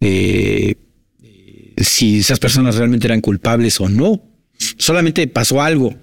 [0.00, 0.76] eh,
[1.76, 4.22] si esas personas realmente eran culpables o no.
[4.76, 5.94] Solamente pasó algo.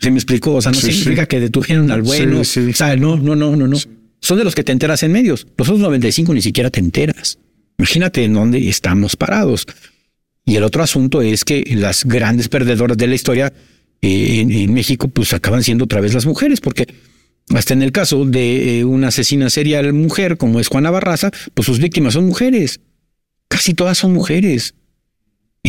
[0.00, 0.54] ¿Se me explicó?
[0.54, 1.28] O sea, no Sí, significa sí.
[1.28, 2.44] que detuvieron al bueno.
[2.44, 2.70] Sí, sí.
[2.70, 3.76] O sea, no, no, no, no, no.
[4.20, 5.46] Son de los que te enteras en medios.
[5.56, 7.38] Los otros 95 ni siquiera te enteras.
[7.78, 9.66] Imagínate en dónde estamos parados.
[10.44, 13.52] Y el otro asunto es que las grandes perdedoras de la historia
[14.02, 16.86] eh, en, en México, pues acaban siendo otra vez las mujeres, porque
[17.54, 21.66] hasta en el caso de eh, una asesina serial mujer como es Juana Barraza, pues
[21.66, 22.80] sus víctimas son mujeres.
[23.48, 24.74] Casi todas son mujeres.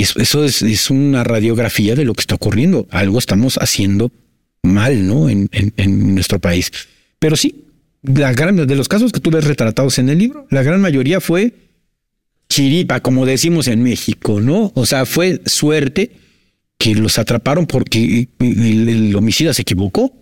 [0.02, 2.88] Eso, es, es una radiografía de lo que está ocurriendo.
[2.92, 4.12] Algo estamos haciendo
[4.62, 5.30] mal, ¿no?
[5.30, 6.72] En, en, nuestro país.
[7.20, 7.66] Pero sí,
[8.04, 11.54] de los casos que tú ves retratados en el libro, la gran mayoría fue
[12.50, 14.72] chiripa, como decimos en México, ¿no?
[14.76, 16.12] O sea, fue suerte
[16.78, 20.14] que los atraparon porque el homicida se equivocó,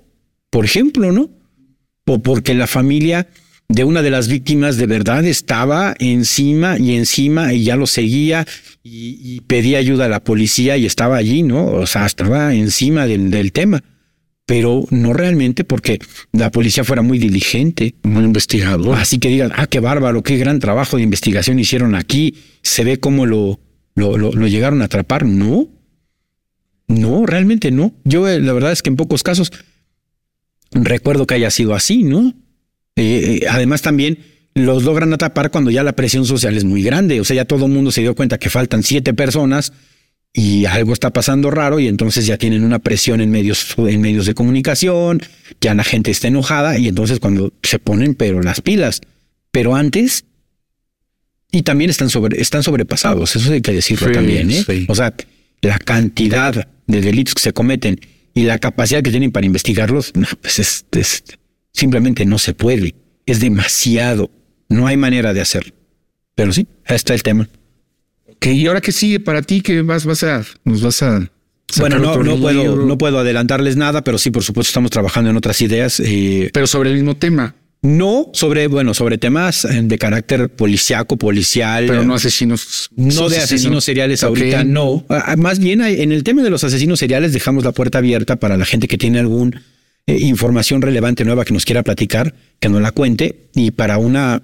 [0.50, 1.30] por ejemplo, ¿no?
[2.06, 3.28] O porque la familia
[3.68, 8.46] de una de las víctimas de verdad estaba encima y encima y ya lo seguía
[8.84, 11.66] y, pedía ayuda a la policía y estaba allí, ¿no?
[11.66, 13.84] O sea, estaba encima del, del tema
[14.46, 16.00] pero no realmente porque
[16.32, 17.96] la policía fuera muy diligente.
[18.04, 18.98] Muy investigador.
[18.98, 22.36] Así que digan, ah, qué bárbaro, qué gran trabajo de investigación hicieron aquí.
[22.62, 23.60] Se ve cómo lo,
[23.96, 25.26] lo, lo, llegaron a atrapar.
[25.26, 25.68] No,
[26.88, 27.94] no, realmente no.
[28.04, 29.52] Yo eh, la verdad es que en pocos casos
[30.72, 32.34] recuerdo que haya sido así, ¿no?
[32.96, 34.20] Eh, eh, además también
[34.54, 37.20] los logran atrapar cuando ya la presión social es muy grande.
[37.20, 39.74] O sea, ya todo el mundo se dio cuenta que faltan siete personas
[40.36, 44.26] y algo está pasando raro y entonces ya tienen una presión en medios, en medios
[44.26, 45.22] de comunicación,
[45.62, 49.02] ya la gente está enojada y entonces cuando se ponen pero las pilas,
[49.52, 50.26] pero antes
[51.52, 54.86] y también están sobre están sobrepasados, eso hay que decirlo también, ¿eh?
[54.90, 55.14] O sea,
[55.62, 58.02] la cantidad de delitos que se cometen
[58.34, 60.86] y la capacidad que tienen para investigarlos, pues es,
[61.76, 62.96] simplemente no se puede,
[63.26, 64.32] es demasiado,
[64.70, 65.74] no hay manera de hacerlo.
[66.34, 67.48] Pero sí, ahí está el tema.
[68.42, 69.62] ¿y ahora qué sigue para ti?
[69.62, 71.32] ¿Qué vas, vas a, nos vas a
[71.80, 75.38] bueno, no, no puedo, no puedo adelantarles nada, pero sí, por supuesto, estamos trabajando en
[75.38, 76.00] otras ideas.
[76.00, 77.56] Eh, pero sobre el mismo tema.
[77.82, 81.86] No sobre, bueno, sobre temas eh, de carácter policiaco, policial.
[81.88, 82.90] Pero no asesinos.
[82.96, 85.06] No de asesinos seriales ahorita, no.
[85.10, 88.38] Ah, ah, más bien en el tema de los asesinos seriales dejamos la puerta abierta
[88.38, 89.62] para la gente que tiene alguna
[90.08, 94.44] eh, información relevante nueva que nos quiera platicar, que nos la cuente y para una,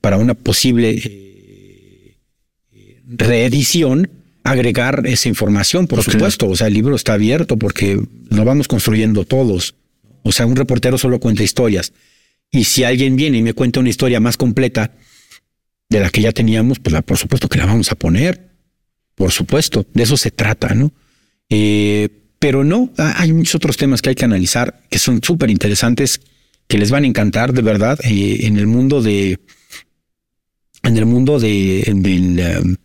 [0.00, 1.00] para una posible
[3.06, 4.10] reedición
[4.44, 6.48] agregar esa información, por supuesto.
[6.48, 9.74] O sea, el libro está abierto porque lo vamos construyendo todos.
[10.22, 11.92] O sea, un reportero solo cuenta historias.
[12.50, 14.92] Y si alguien viene y me cuenta una historia más completa
[15.88, 18.50] de la que ya teníamos, pues la, por supuesto que la vamos a poner.
[19.14, 20.92] Por supuesto, de eso se trata, ¿no?
[21.48, 22.08] Eh,
[22.40, 26.22] pero no, hay muchos otros temas que hay que analizar que son súper interesantes,
[26.66, 29.38] que les van a encantar de verdad eh, en el mundo de,
[30.82, 32.78] en el mundo de, del,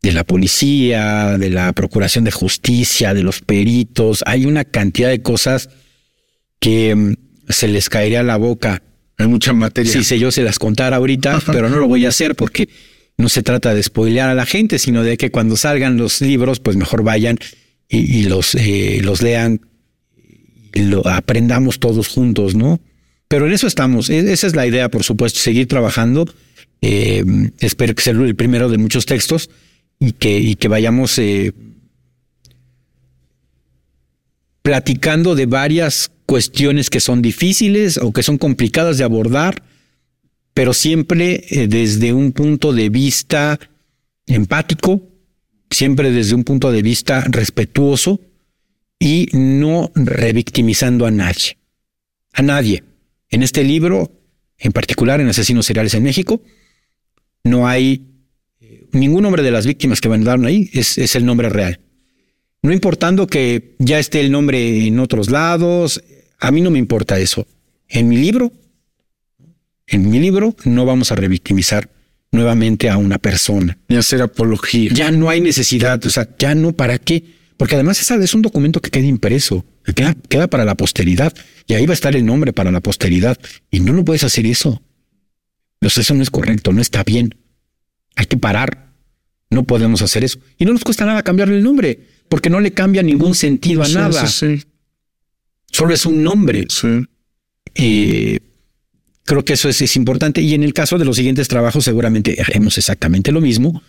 [0.00, 4.24] de la policía, de la procuración de justicia, de los peritos.
[4.24, 5.68] Hay una cantidad de cosas
[6.58, 7.14] que mm,
[7.50, 8.82] se les caería a la boca.
[9.18, 10.02] Hay mucha materia.
[10.02, 12.70] Si yo se las contara ahorita, pero no lo voy a hacer porque
[13.18, 16.60] no se trata de spoilear a la gente, sino de que cuando salgan los libros,
[16.60, 17.38] pues mejor vayan
[17.94, 19.60] y, los, eh, los lean
[20.72, 22.80] y lo aprendamos todos juntos, ¿no?
[23.28, 24.08] Pero en eso estamos.
[24.08, 26.26] E, esa es la idea, por supuesto, seguir trabajando.
[26.80, 27.24] Eh,
[27.60, 29.50] espero que sea el primero de muchos textos
[29.98, 31.52] y que, y que vayamos eh,
[34.62, 39.62] platicando de varias cuestiones que son difíciles o que son complicadas de abordar,
[40.54, 43.60] pero siempre eh, desde un punto de vista
[44.26, 45.08] empático,
[45.72, 48.20] siempre desde un punto de vista respetuoso
[48.98, 51.58] y no revictimizando a nadie.
[52.32, 52.84] A nadie.
[53.30, 54.12] En este libro,
[54.58, 56.42] en particular en Asesinos Seriales en México,
[57.44, 58.06] no hay
[58.92, 61.80] ningún nombre de las víctimas que mandaron ahí es, es el nombre real.
[62.62, 66.02] No importando que ya esté el nombre en otros lados,
[66.38, 67.46] a mí no me importa eso.
[67.88, 68.52] En mi libro,
[69.86, 71.90] en mi libro no vamos a revictimizar
[72.32, 73.78] nuevamente a una persona.
[73.88, 74.90] Ni hacer apología.
[74.92, 77.22] Ya no hay necesidad, o sea, ya no para qué.
[77.56, 81.32] Porque además esa es un documento que queda impreso, que queda, queda para la posteridad.
[81.66, 83.38] Y ahí va a estar el nombre para la posteridad.
[83.70, 84.82] Y no lo puedes hacer eso.
[85.80, 87.36] eso no es correcto, no está bien.
[88.16, 88.92] Hay que parar.
[89.50, 90.40] No podemos hacer eso.
[90.58, 93.88] Y no nos cuesta nada cambiarle el nombre, porque no le cambia ningún sentido a
[93.88, 94.26] nada.
[95.66, 96.66] Solo es un nombre.
[97.74, 98.40] Eh,
[99.24, 100.40] creo que eso es, importante.
[100.40, 103.82] Y en el caso de los siguientes trabajos, seguramente haremos exactamente lo mismo.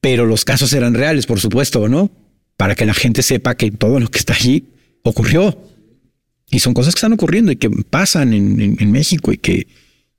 [0.00, 2.10] Pero los casos eran reales, por supuesto, ¿no?
[2.56, 4.64] Para que la gente sepa que todo lo que está allí
[5.02, 5.62] ocurrió.
[6.50, 9.66] Y son cosas que están ocurriendo y que pasan en México y que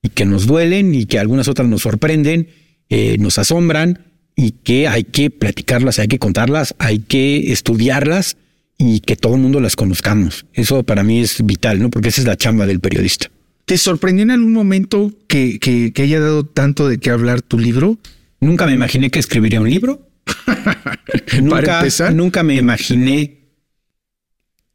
[0.01, 2.47] y que nos duelen y que algunas otras nos sorprenden,
[2.89, 4.05] eh, nos asombran
[4.35, 8.37] y que hay que platicarlas, hay que contarlas, hay que estudiarlas
[8.77, 10.45] y que todo el mundo las conozcamos.
[10.53, 11.89] Eso para mí es vital, ¿no?
[11.89, 13.29] Porque esa es la chamba del periodista.
[13.71, 17.97] ¿Te sorprendió en algún momento que, que, haya dado tanto de qué hablar tu libro?
[18.41, 20.09] Nunca me imaginé que escribiría un libro.
[21.41, 23.47] nunca, nunca me imaginé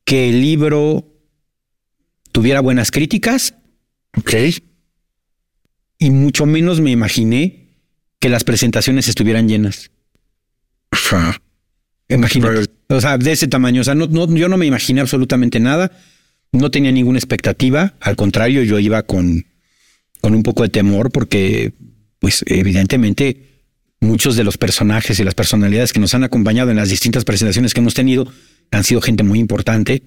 [0.07, 1.13] que el libro
[2.33, 3.53] tuviera buenas críticas.
[4.17, 4.33] Ok
[5.99, 7.69] y mucho menos me imaginé
[8.19, 9.91] que las presentaciones estuvieran llenas.
[12.09, 12.71] Imagínate.
[12.89, 13.83] O sea, de ese tamaño.
[13.83, 15.93] O sea, no, no, yo no me imaginé absolutamente nada.
[16.53, 17.95] No tenía ninguna expectativa.
[18.01, 19.47] Al contrario, yo iba con,
[20.21, 21.73] con un poco de temor porque,
[22.19, 23.63] pues, evidentemente,
[24.01, 27.75] muchos de los personajes y las personalidades que nos han acompañado en las distintas presentaciones
[27.75, 28.31] que hemos tenido
[28.71, 30.03] han sido gente muy importante.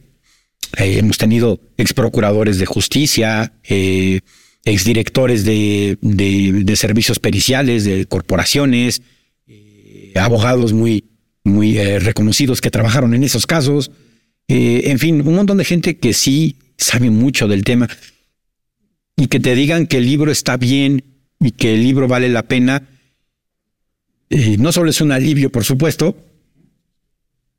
[0.77, 4.21] Eh, hemos tenido ex procuradores de justicia, eh,
[4.65, 9.01] exdirectores de, de, de servicios periciales, de corporaciones,
[9.47, 11.05] eh, abogados muy,
[11.43, 13.91] muy eh, reconocidos que trabajaron en esos casos.
[14.49, 17.87] Eh, en fin, un montón de gente que sí sabe mucho del tema
[19.15, 21.03] y que te digan que el libro está bien
[21.39, 22.89] y que el libro vale la pena.
[24.31, 26.17] eh, no solo es un alivio, por supuesto,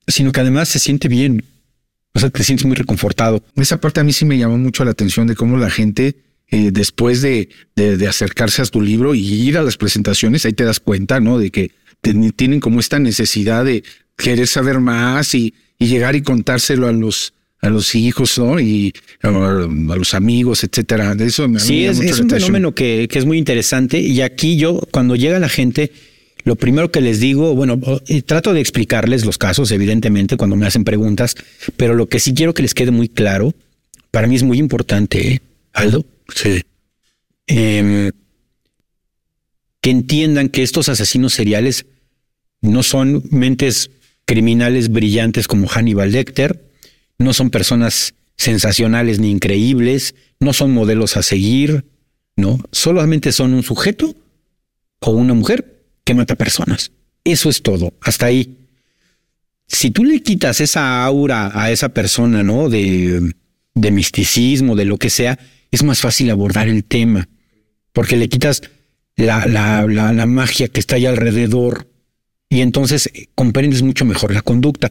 [0.08, 1.44] sino que además se siente bien.
[2.12, 3.44] O sea, te sientes muy reconfortado.
[3.54, 6.16] Esa parte a mí sí me llamó mucho la atención de cómo la gente,
[6.48, 7.50] eh, después de,
[8.08, 11.38] acercarse a tu libro y ir a las presentaciones, ahí te das cuenta, ¿no?
[11.38, 11.70] De que
[12.34, 13.84] tienen como esta necesidad de
[14.16, 18.58] querer saber más y, y llegar y contárselo a los a los hijos, ¿no?
[18.58, 19.66] Y a, a
[19.96, 21.14] los amigos, etcétera.
[21.14, 23.98] De Eso me Sí, es, mucho es un fenómeno que, que es muy interesante.
[24.00, 25.92] Y aquí yo, cuando llega la gente,
[26.44, 30.66] lo primero que les digo, bueno, eh, trato de explicarles los casos, evidentemente, cuando me
[30.66, 31.34] hacen preguntas,
[31.76, 33.52] pero lo que sí quiero que les quede muy claro,
[34.10, 35.40] para mí es muy importante, ¿eh,
[35.74, 36.62] Aldo, Sí.
[37.46, 38.10] em,
[39.82, 41.84] que entiendan que estos asesinos seriales
[42.62, 43.90] no son mentes
[44.30, 46.64] criminales brillantes como Hannibal Lecter,
[47.18, 51.84] no son personas sensacionales ni increíbles, no son modelos a seguir,
[52.36, 54.14] no, solamente son un sujeto
[55.00, 56.92] o una mujer que mata personas.
[57.24, 58.56] Eso es todo, hasta ahí.
[59.66, 62.68] Si tú le quitas esa aura a esa persona, ¿no?
[62.68, 63.34] De,
[63.74, 65.40] de misticismo, de lo que sea,
[65.72, 67.28] es más fácil abordar el tema,
[67.92, 68.62] porque le quitas
[69.16, 71.89] la, la, la, la magia que está ahí alrededor
[72.50, 74.90] y entonces eh, comprendes mucho mejor la conducta.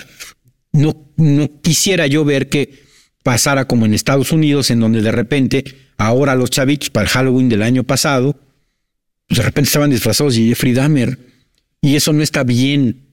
[0.71, 2.83] No, no quisiera yo ver que
[3.21, 5.65] pasara como en Estados Unidos, en donde de repente
[5.97, 8.39] ahora los chavitos para el Halloween del año pasado,
[9.27, 11.19] pues de repente estaban disfrazados de Jeffrey Dahmer.
[11.81, 13.05] Y eso no está bien.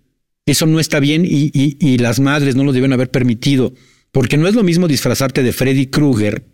[0.47, 3.75] Eso no está bien y, y, y las madres no lo deben haber permitido.
[4.13, 6.45] Porque no es lo mismo disfrazarte de Freddy Krueger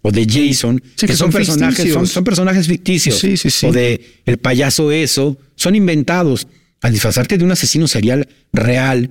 [0.00, 3.18] o de Jason, Sí, que, que son, son personajes, son, son personajes ficticios.
[3.18, 3.66] Sí, sí, sí.
[3.66, 6.48] O de el payaso eso, son inventados.
[6.82, 9.10] Al disfrazarte de un asesino serial real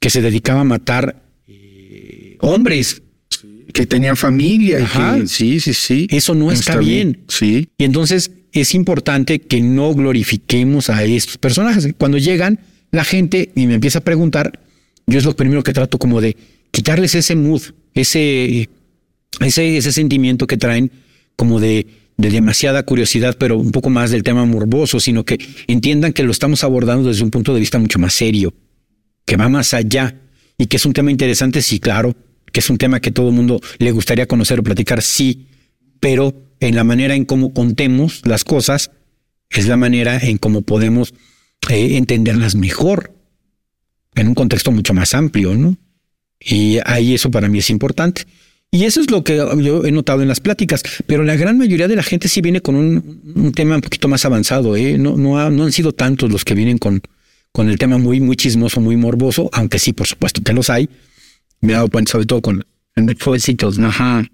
[0.00, 3.02] que se dedicaba a matar eh, hombres,
[3.72, 4.80] Que tenían familia.
[4.80, 5.18] y Ajá.
[5.20, 6.06] que- sí, sí, sí.
[6.10, 7.20] Eso no está bien.
[7.28, 7.68] Sí.
[7.76, 11.86] Y entonces es importante que no glorifiquemos a estos personajes.
[11.98, 12.60] Cuando llegan,
[12.90, 14.58] la gente y me empieza a preguntar,
[15.06, 16.36] yo es lo primero que trato como de
[16.70, 17.62] quitarles ese mood,
[17.94, 18.68] ese,
[19.40, 20.90] ese, ese sentimiento que traen
[21.36, 21.86] como de,
[22.18, 25.38] de demasiada curiosidad, pero un poco más del tema morboso, sino que
[25.68, 28.52] entiendan que lo estamos abordando desde un punto de vista mucho más serio,
[29.24, 30.16] que va más allá
[30.58, 32.14] y que es un tema interesante, sí, claro,
[32.52, 35.46] que es un tema que todo el mundo le gustaría conocer o platicar, sí,
[36.00, 38.90] pero en la manera en cómo contemos las cosas
[39.48, 41.14] es la manera en cómo podemos
[41.70, 43.14] eh, entenderlas mejor
[44.16, 45.76] en un contexto mucho más amplio, ¿no?
[46.40, 48.24] Y ahí eso para mí es importante.
[48.70, 51.88] Y eso es lo que yo he notado en las pláticas, pero la gran mayoría
[51.88, 54.98] de la gente sí viene con un, un tema un poquito más avanzado, ¿eh?
[54.98, 57.00] No, no, ha- no han sido tantos los que vienen con,
[57.52, 60.88] con el tema muy, muy chismoso, muy morboso, aunque sí, por supuesto que los hay.
[61.62, 62.64] Me he dado cuenta, sobre todo con
[63.20, 63.88] jovencitos, ¿no?
[63.88, 64.24] Ajá.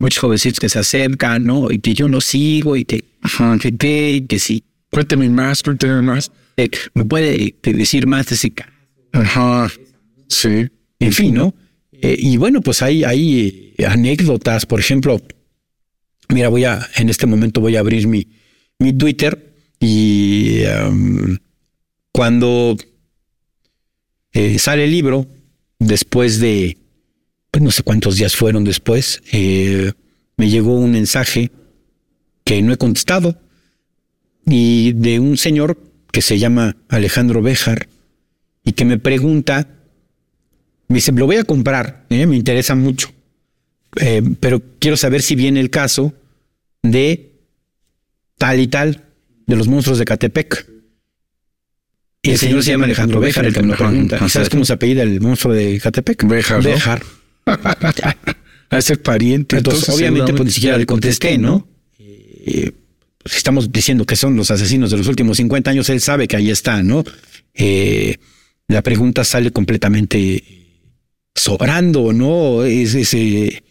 [0.00, 1.70] muchos jovencitos que se acercan, ¿no?
[1.70, 3.56] Y que yo no sigo y te, Ajá.
[3.78, 4.64] que y que sí.
[4.90, 6.32] Cuénteme más, cuénteme más.
[6.56, 8.70] Eh, me puede eh, decir más de ese caso.
[9.12, 9.70] Ajá.
[10.28, 10.66] Sí.
[10.98, 11.54] En fin, ¿no?
[12.00, 13.04] Eh, y bueno, pues hay,
[13.76, 15.20] eh, anécdotas, por ejemplo,
[16.28, 18.28] mira, voy a, en este momento voy a abrir mi,
[18.78, 21.36] mi Twitter y um,
[22.12, 22.76] cuando
[24.32, 25.26] eh, sale el libro,
[25.78, 26.78] después de,
[27.50, 31.50] pues no sé cuántos días fueron después, me llegó un mensaje
[32.44, 33.38] que no he contestado
[34.46, 35.78] y de un señor
[36.10, 37.88] que se llama Alejandro Béjar
[38.64, 39.68] y que me pregunta,
[40.88, 42.26] me dice, lo voy a comprar, ¿eh?
[42.26, 43.10] me interesa mucho,
[43.96, 46.12] Eh, pero quiero saber si viene el caso
[46.82, 47.30] de
[48.38, 49.04] tal y tal,
[49.46, 50.66] de los monstruos de Catepec.
[52.22, 54.18] Y el señor se llama Alejandro Béjar, el que me lo pregunta.
[54.24, 56.26] ¿Y ¿Sabes cómo se apellida el monstruo de Catepec?
[56.26, 56.70] Béjar, ¿no?
[56.70, 57.02] Béjar.
[58.70, 59.58] A ser pariente.
[59.58, 61.68] Entonces, obviamente, pues ni siquiera le contesté, ¿no?
[61.98, 62.72] Eh,
[63.22, 66.36] pues, estamos diciendo que son los asesinos de los últimos 50 años, él sabe que
[66.36, 67.04] ahí está, ¿no?
[67.54, 68.16] Eh,
[68.68, 70.63] la pregunta sale completamente
[71.34, 72.64] sobrando, ¿no?
[72.64, 73.62] Es, es, eh,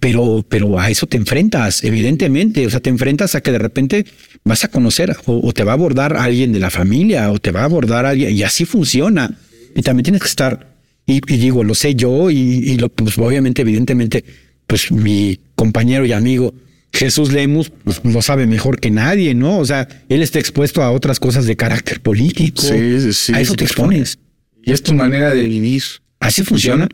[0.00, 2.66] pero, pero a eso te enfrentas, evidentemente.
[2.66, 4.06] O sea, te enfrentas a que de repente
[4.44, 7.50] vas a conocer o, o te va a abordar alguien de la familia o te
[7.50, 9.36] va a abordar alguien y así funciona.
[9.74, 10.76] Y también tienes que estar,
[11.06, 14.24] y, y digo, lo sé yo y, y lo, pues obviamente, evidentemente,
[14.66, 16.54] pues mi compañero y amigo
[16.94, 19.58] Jesús Lemus pues, lo sabe mejor que nadie, ¿no?
[19.58, 22.62] O sea, él está expuesto a otras cosas de carácter político.
[22.62, 23.34] Sí, sí, sí.
[23.34, 24.18] a eso te expones.
[24.62, 25.82] Y es tu manera de vivir.
[26.24, 26.88] Así funciona.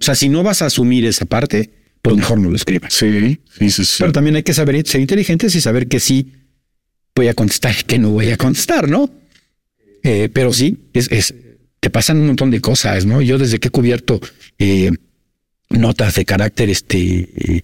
[0.00, 1.70] O sea, si no vas a asumir esa parte,
[2.00, 2.92] pues mejor no lo escribas.
[2.92, 3.96] Sí, sí, sí, sí.
[3.98, 6.32] Pero también hay que saber ser inteligentes y saber que sí
[7.14, 9.10] voy a contestar y que no voy a contestar, ¿no?
[10.02, 11.34] Eh, pero sí, es, es,
[11.78, 13.22] te pasan un montón de cosas, ¿no?
[13.22, 14.20] Yo desde que he cubierto
[14.58, 14.90] eh,
[15.68, 17.62] notas de carácter este eh,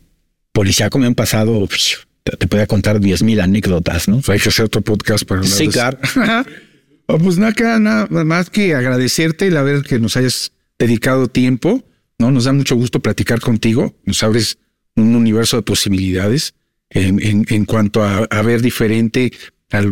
[0.52, 4.20] policíaco me han pasado, pues, te, te podía contar diez mil anécdotas, ¿no?
[4.28, 5.98] Hay que hacer otro podcast para hablar Sí, de claro.
[7.06, 11.84] Oh, pues nada, nada más que agradecerte el haber que nos hayas dedicado tiempo,
[12.18, 12.30] ¿no?
[12.30, 14.58] Nos da mucho gusto platicar contigo, nos abres
[14.96, 16.54] un universo de posibilidades
[16.90, 19.32] en, en, en cuanto a, a ver diferente,
[19.70, 19.82] a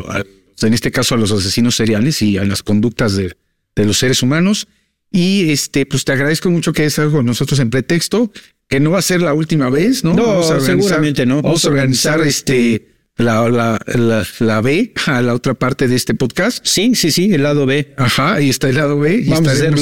[0.63, 3.37] en este caso a los asesinos seriales y a las conductas de,
[3.75, 4.69] de los seres humanos.
[5.11, 8.33] Y este, pues te agradezco mucho que hayas estado con nosotros en pretexto,
[8.69, 10.15] que no va a ser la última vez, ¿no?
[10.15, 11.43] No, seguramente no.
[11.43, 16.15] Vamos a organizar este la, la, la, la B a la otra parte de este
[16.15, 16.65] podcast.
[16.67, 17.95] Sí, sí, sí, el lado B.
[17.97, 19.23] Ajá, ahí está el lado B.
[19.25, 19.75] y Vamos a hacer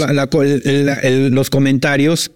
[1.03, 2.31] el- los comentarios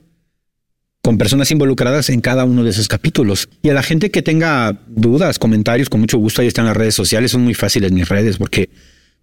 [1.03, 3.49] con personas involucradas en cada uno de esos capítulos.
[3.62, 6.94] Y a la gente que tenga dudas, comentarios, con mucho gusto, ahí están las redes
[6.94, 8.68] sociales, son muy fáciles mis redes porque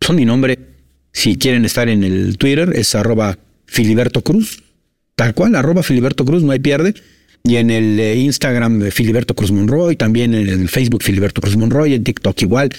[0.01, 0.57] son mi nombre.
[1.11, 4.63] Si quieren estar en el Twitter, es arroba Filiberto Cruz,
[5.15, 6.93] tal cual, arroba Filiberto Cruz, no hay pierde.
[7.45, 11.55] Y en el eh, Instagram de Filiberto Cruz Monroy, también en el Facebook Filiberto Cruz
[11.55, 12.69] Monroy, en TikTok igual.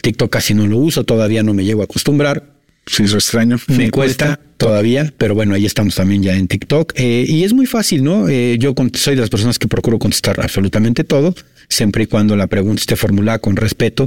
[0.00, 2.54] TikTok casi no lo uso, todavía no me llego a acostumbrar.
[2.86, 3.58] Sí, es extraño.
[3.68, 6.92] Me cuesta todavía, pero bueno, ahí estamos también ya en TikTok.
[6.96, 8.28] Eh, y es muy fácil, ¿no?
[8.28, 11.34] Eh, yo soy de las personas que procuro contestar absolutamente todo,
[11.68, 14.06] siempre y cuando la pregunta esté formulada con respeto,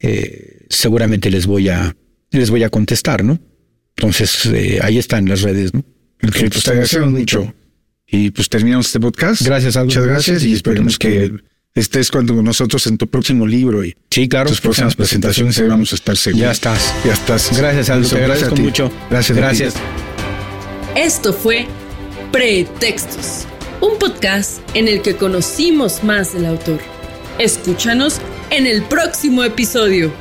[0.00, 1.94] eh, seguramente les voy a
[2.30, 3.38] les voy a contestar, ¿no?
[3.96, 5.80] Entonces, eh, ahí están las redes, ¿no?
[6.24, 7.54] Ok, pues te mucho.
[8.12, 9.42] Y pues terminamos este podcast.
[9.42, 9.86] Gracias, Aldo.
[9.86, 11.32] Muchas gracias y esperemos que
[11.74, 14.50] estés cuando nosotros en tu próximo libro y Sí, claro.
[14.50, 16.42] tus próximas presentaciones ahí vamos a estar seguros.
[16.44, 16.94] Ya estás.
[17.06, 17.56] Ya estás.
[17.56, 18.08] Gracias, Aldo.
[18.08, 18.62] Te gracias agradezco a ti.
[18.62, 18.92] mucho.
[19.10, 19.30] Gracias.
[19.30, 19.40] a ti.
[19.40, 19.74] Gracias.
[20.94, 21.66] Esto fue
[22.30, 23.46] Pretextos,
[23.80, 26.80] un podcast en el que conocimos más del autor.
[27.38, 30.12] Escúchanos en el próximo episodio.